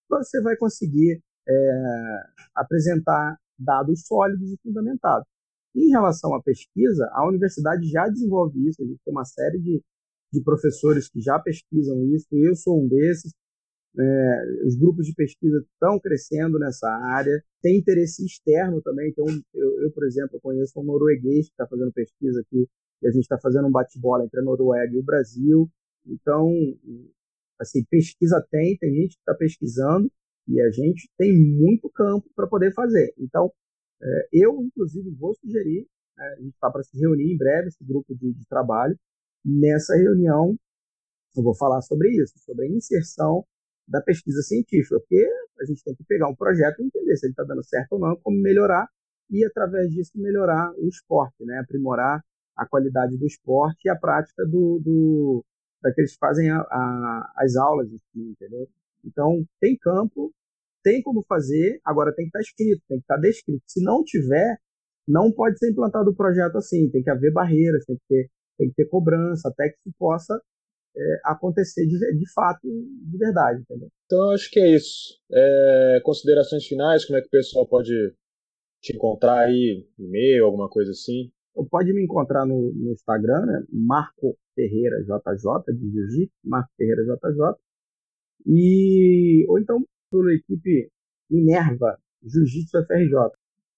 você 0.08 0.40
vai 0.40 0.56
conseguir 0.56 1.22
é, 1.48 1.82
apresentar 2.54 3.36
dados 3.58 4.06
sólidos 4.06 4.50
e 4.50 4.58
fundamentados. 4.62 5.26
Em 5.74 5.90
relação 5.90 6.34
à 6.34 6.42
pesquisa, 6.42 7.08
a 7.12 7.28
universidade 7.28 7.88
já 7.88 8.08
desenvolve 8.08 8.68
isso, 8.68 8.82
a 8.82 8.86
gente 8.86 9.00
tem 9.04 9.12
uma 9.12 9.24
série 9.24 9.58
de, 9.58 9.82
de 10.32 10.42
professores 10.42 11.08
que 11.08 11.20
já 11.20 11.38
pesquisam 11.38 12.02
isso, 12.14 12.28
eu 12.32 12.54
sou 12.54 12.82
um 12.82 12.88
desses. 12.88 13.32
É, 13.96 14.66
os 14.66 14.74
grupos 14.76 15.06
de 15.06 15.14
pesquisa 15.14 15.64
estão 15.72 16.00
crescendo 16.00 16.58
nessa 16.58 16.88
área, 16.88 17.42
tem 17.62 17.78
interesse 17.78 18.24
externo 18.24 18.82
também. 18.82 19.10
Então, 19.10 19.24
eu, 19.54 19.82
eu 19.82 19.90
por 19.92 20.04
exemplo, 20.04 20.40
conheço 20.40 20.80
um 20.80 20.84
norueguês 20.84 21.46
que 21.46 21.52
está 21.52 21.66
fazendo 21.66 21.92
pesquisa 21.92 22.40
aqui, 22.40 22.68
e 23.02 23.06
a 23.06 23.10
gente 23.10 23.22
está 23.22 23.38
fazendo 23.38 23.68
um 23.68 23.70
bate-bola 23.70 24.24
entre 24.24 24.40
a 24.40 24.42
Noruega 24.42 24.94
e 24.94 24.98
o 24.98 25.04
Brasil. 25.04 25.70
Então, 26.06 26.50
assim, 27.60 27.84
pesquisa 27.84 28.44
tem, 28.50 28.76
tem 28.78 28.94
gente 28.94 29.14
que 29.14 29.20
está 29.20 29.34
pesquisando, 29.34 30.10
e 30.48 30.60
a 30.60 30.70
gente 30.70 31.08
tem 31.16 31.32
muito 31.32 31.88
campo 31.90 32.28
para 32.34 32.46
poder 32.46 32.72
fazer. 32.72 33.14
Então, 33.18 33.52
é, 34.02 34.28
eu, 34.32 34.60
inclusive, 34.62 35.10
vou 35.10 35.34
sugerir, 35.34 35.86
né, 36.16 36.34
a 36.36 36.40
gente 36.40 36.54
está 36.54 36.70
para 36.70 36.82
se 36.82 36.98
reunir 36.98 37.32
em 37.32 37.36
breve, 37.36 37.68
esse 37.68 37.84
grupo 37.84 38.14
de, 38.14 38.32
de 38.32 38.46
trabalho. 38.46 38.98
Nessa 39.44 39.94
reunião, 39.94 40.56
eu 41.36 41.42
vou 41.42 41.54
falar 41.54 41.80
sobre 41.82 42.10
isso, 42.10 42.34
sobre 42.38 42.66
a 42.66 42.68
inserção 42.68 43.44
da 43.86 44.00
pesquisa 44.00 44.42
científica, 44.42 44.98
porque 44.98 45.26
a 45.60 45.64
gente 45.64 45.82
tem 45.84 45.94
que 45.94 46.04
pegar 46.04 46.28
um 46.28 46.34
projeto 46.34 46.80
e 46.80 46.86
entender 46.86 47.16
se 47.16 47.26
ele 47.26 47.32
está 47.32 47.44
dando 47.44 47.64
certo 47.64 47.92
ou 47.92 47.98
não, 47.98 48.16
como 48.16 48.40
melhorar 48.40 48.88
e, 49.30 49.44
através 49.44 49.90
disso, 49.90 50.12
melhorar 50.14 50.72
o 50.76 50.88
esporte, 50.88 51.44
né? 51.44 51.58
aprimorar 51.58 52.22
a 52.56 52.66
qualidade 52.66 53.16
do 53.18 53.26
esporte 53.26 53.86
e 53.86 53.90
a 53.90 53.96
prática 53.96 54.44
do, 54.44 54.80
do 54.82 55.44
daqueles 55.82 56.12
que 56.12 56.18
fazem 56.18 56.50
a, 56.50 56.58
a, 56.60 57.32
as 57.38 57.56
aulas, 57.56 57.88
entendeu? 58.14 58.66
Então, 59.04 59.44
tem 59.60 59.76
campo, 59.76 60.32
tem 60.82 61.02
como 61.02 61.22
fazer, 61.28 61.78
agora 61.84 62.14
tem 62.14 62.24
que 62.24 62.28
estar 62.28 62.40
escrito, 62.40 62.82
tem 62.88 62.98
que 62.98 63.04
estar 63.04 63.18
descrito. 63.18 63.62
Se 63.66 63.82
não 63.82 64.02
tiver, 64.02 64.58
não 65.06 65.30
pode 65.30 65.58
ser 65.58 65.70
implantado 65.70 66.10
o 66.10 66.16
projeto 66.16 66.56
assim, 66.56 66.88
tem 66.90 67.02
que 67.02 67.10
haver 67.10 67.32
barreiras, 67.32 67.84
tem 67.84 67.96
que 67.96 68.02
ter, 68.08 68.30
tem 68.56 68.68
que 68.68 68.74
ter 68.76 68.88
cobrança, 68.88 69.48
até 69.48 69.68
que 69.68 69.76
isso 69.84 69.94
possa 69.98 70.40
é, 70.96 71.20
acontecer 71.24 71.86
de, 71.86 71.98
de 71.98 72.32
fato, 72.32 72.60
de 72.62 73.18
verdade, 73.18 73.60
entendeu? 73.60 73.88
Então, 74.06 74.30
acho 74.30 74.50
que 74.50 74.60
é 74.60 74.76
isso. 74.76 75.18
É, 75.32 76.00
considerações 76.04 76.66
finais, 76.66 77.04
como 77.04 77.18
é 77.18 77.20
que 77.20 77.28
o 77.28 77.30
pessoal 77.30 77.66
pode 77.66 77.92
te 78.80 78.94
encontrar 78.94 79.46
aí, 79.46 79.86
e-mail, 79.98 80.44
alguma 80.44 80.68
coisa 80.68 80.90
assim? 80.90 81.30
Pode 81.70 81.92
me 81.92 82.02
encontrar 82.02 82.44
no, 82.44 82.72
no 82.72 82.92
Instagram, 82.92 83.46
né? 83.46 83.64
Marco 83.72 84.36
Ferreira 84.54 85.02
JJ, 85.02 85.74
de 85.74 85.90
Jiu-Jitsu, 85.90 86.34
Marco 86.44 86.70
Ferreira 86.76 87.02
JJ. 87.04 87.56
E, 88.46 89.46
ou 89.48 89.58
então 89.58 89.82
pela 90.10 90.32
equipe 90.34 90.90
Minerva 91.30 91.98
Jiu-Jitsu 92.22 92.84
FRJ, 92.86 93.30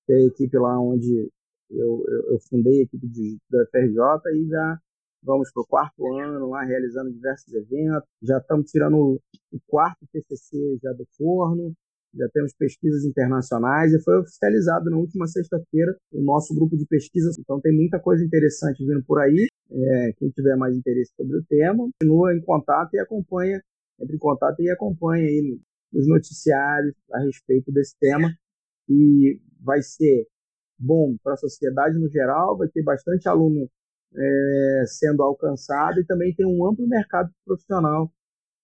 que 0.06 0.12
é 0.12 0.16
a 0.16 0.26
equipe 0.26 0.58
lá 0.58 0.80
onde 0.80 1.30
eu, 1.70 2.04
eu, 2.08 2.32
eu 2.32 2.38
fundei 2.48 2.80
a 2.80 2.82
equipe 2.82 3.06
de, 3.08 3.38
da 3.50 3.64
FRJ 3.66 3.98
e 4.34 4.48
já 4.48 4.80
vamos 5.22 5.50
para 5.52 5.62
o 5.62 5.66
quarto 5.66 6.06
ano 6.18 6.50
lá 6.50 6.64
realizando 6.64 7.12
diversos 7.12 7.52
eventos. 7.52 8.08
Já 8.22 8.38
estamos 8.38 8.70
tirando 8.70 8.96
o, 8.96 9.20
quarto 9.66 10.06
TCC 10.12 10.78
já 10.82 10.92
do 10.92 11.06
forno, 11.16 11.72
já 12.14 12.28
temos 12.32 12.54
pesquisas 12.54 13.04
internacionais 13.04 13.92
e 13.92 14.02
foi 14.02 14.18
oficializado 14.18 14.90
na 14.90 14.96
última 14.96 15.26
sexta-feira 15.26 15.96
o 16.12 16.22
nosso 16.22 16.54
grupo 16.54 16.76
de 16.76 16.86
pesquisa. 16.86 17.30
Então 17.38 17.60
tem 17.60 17.74
muita 17.74 17.98
coisa 17.98 18.24
interessante 18.24 18.84
vindo 18.84 19.04
por 19.04 19.20
aí. 19.20 19.46
É, 19.70 20.12
quem 20.16 20.30
tiver 20.30 20.56
mais 20.56 20.76
interesse 20.76 21.12
sobre 21.16 21.38
o 21.38 21.44
tema, 21.44 21.88
continua 21.98 22.34
em 22.34 22.40
contato 22.40 22.94
e 22.94 22.98
acompanha 23.00 23.60
entre 24.00 24.16
em 24.16 24.18
contato 24.18 24.60
e 24.60 24.70
acompanhe 24.70 25.26
aí 25.26 25.58
nos 25.92 26.06
noticiários 26.06 26.94
a 27.12 27.20
respeito 27.20 27.72
desse 27.72 27.96
tema 27.98 28.32
e 28.88 29.40
vai 29.60 29.82
ser 29.82 30.26
bom 30.78 31.16
para 31.22 31.34
a 31.34 31.38
sociedade 31.38 31.98
no 31.98 32.08
geral, 32.08 32.56
vai 32.56 32.68
ter 32.68 32.82
bastante 32.82 33.28
aluno 33.28 33.68
é, 34.14 34.84
sendo 34.86 35.22
alcançado 35.22 36.00
e 36.00 36.04
também 36.04 36.34
tem 36.34 36.46
um 36.46 36.68
amplo 36.68 36.86
mercado 36.86 37.30
profissional 37.44 38.10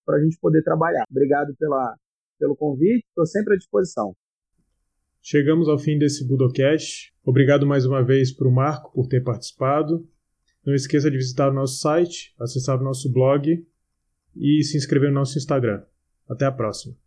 para 0.05 0.17
a 0.17 0.21
gente 0.23 0.39
poder 0.39 0.63
trabalhar. 0.63 1.05
Obrigado 1.11 1.55
pela, 1.57 1.97
pelo 2.39 2.57
convite, 2.57 3.05
estou 3.09 3.27
sempre 3.27 3.55
à 3.55 3.57
disposição. 3.57 4.15
Chegamos 5.21 5.69
ao 5.69 5.79
fim 5.79 5.99
desse 5.99 6.27
Budocast. 6.27 7.15
Obrigado 7.25 7.65
mais 7.65 7.87
uma 7.87 8.03
vez 8.05 8.33
para 8.33 8.49
o 8.49 8.53
Marco 8.53 8.93
por 8.93 9.07
ter 9.07 9.23
participado. 9.23 10.05
Não 10.67 10.75
esqueça 10.75 11.11
de 11.11 11.17
visitar 11.17 11.51
o 11.51 11.55
nosso 11.55 11.79
site, 11.79 12.35
acessar 12.39 12.81
o 12.81 12.85
nosso 12.85 13.13
blog 13.13 13.65
e 14.37 14.63
se 14.65 14.77
inscrever 14.77 15.11
no 15.11 15.17
nosso 15.17 15.39
Instagram. 15.39 15.85
Até 16.29 16.45
a 16.45 16.53
próxima. 16.53 17.02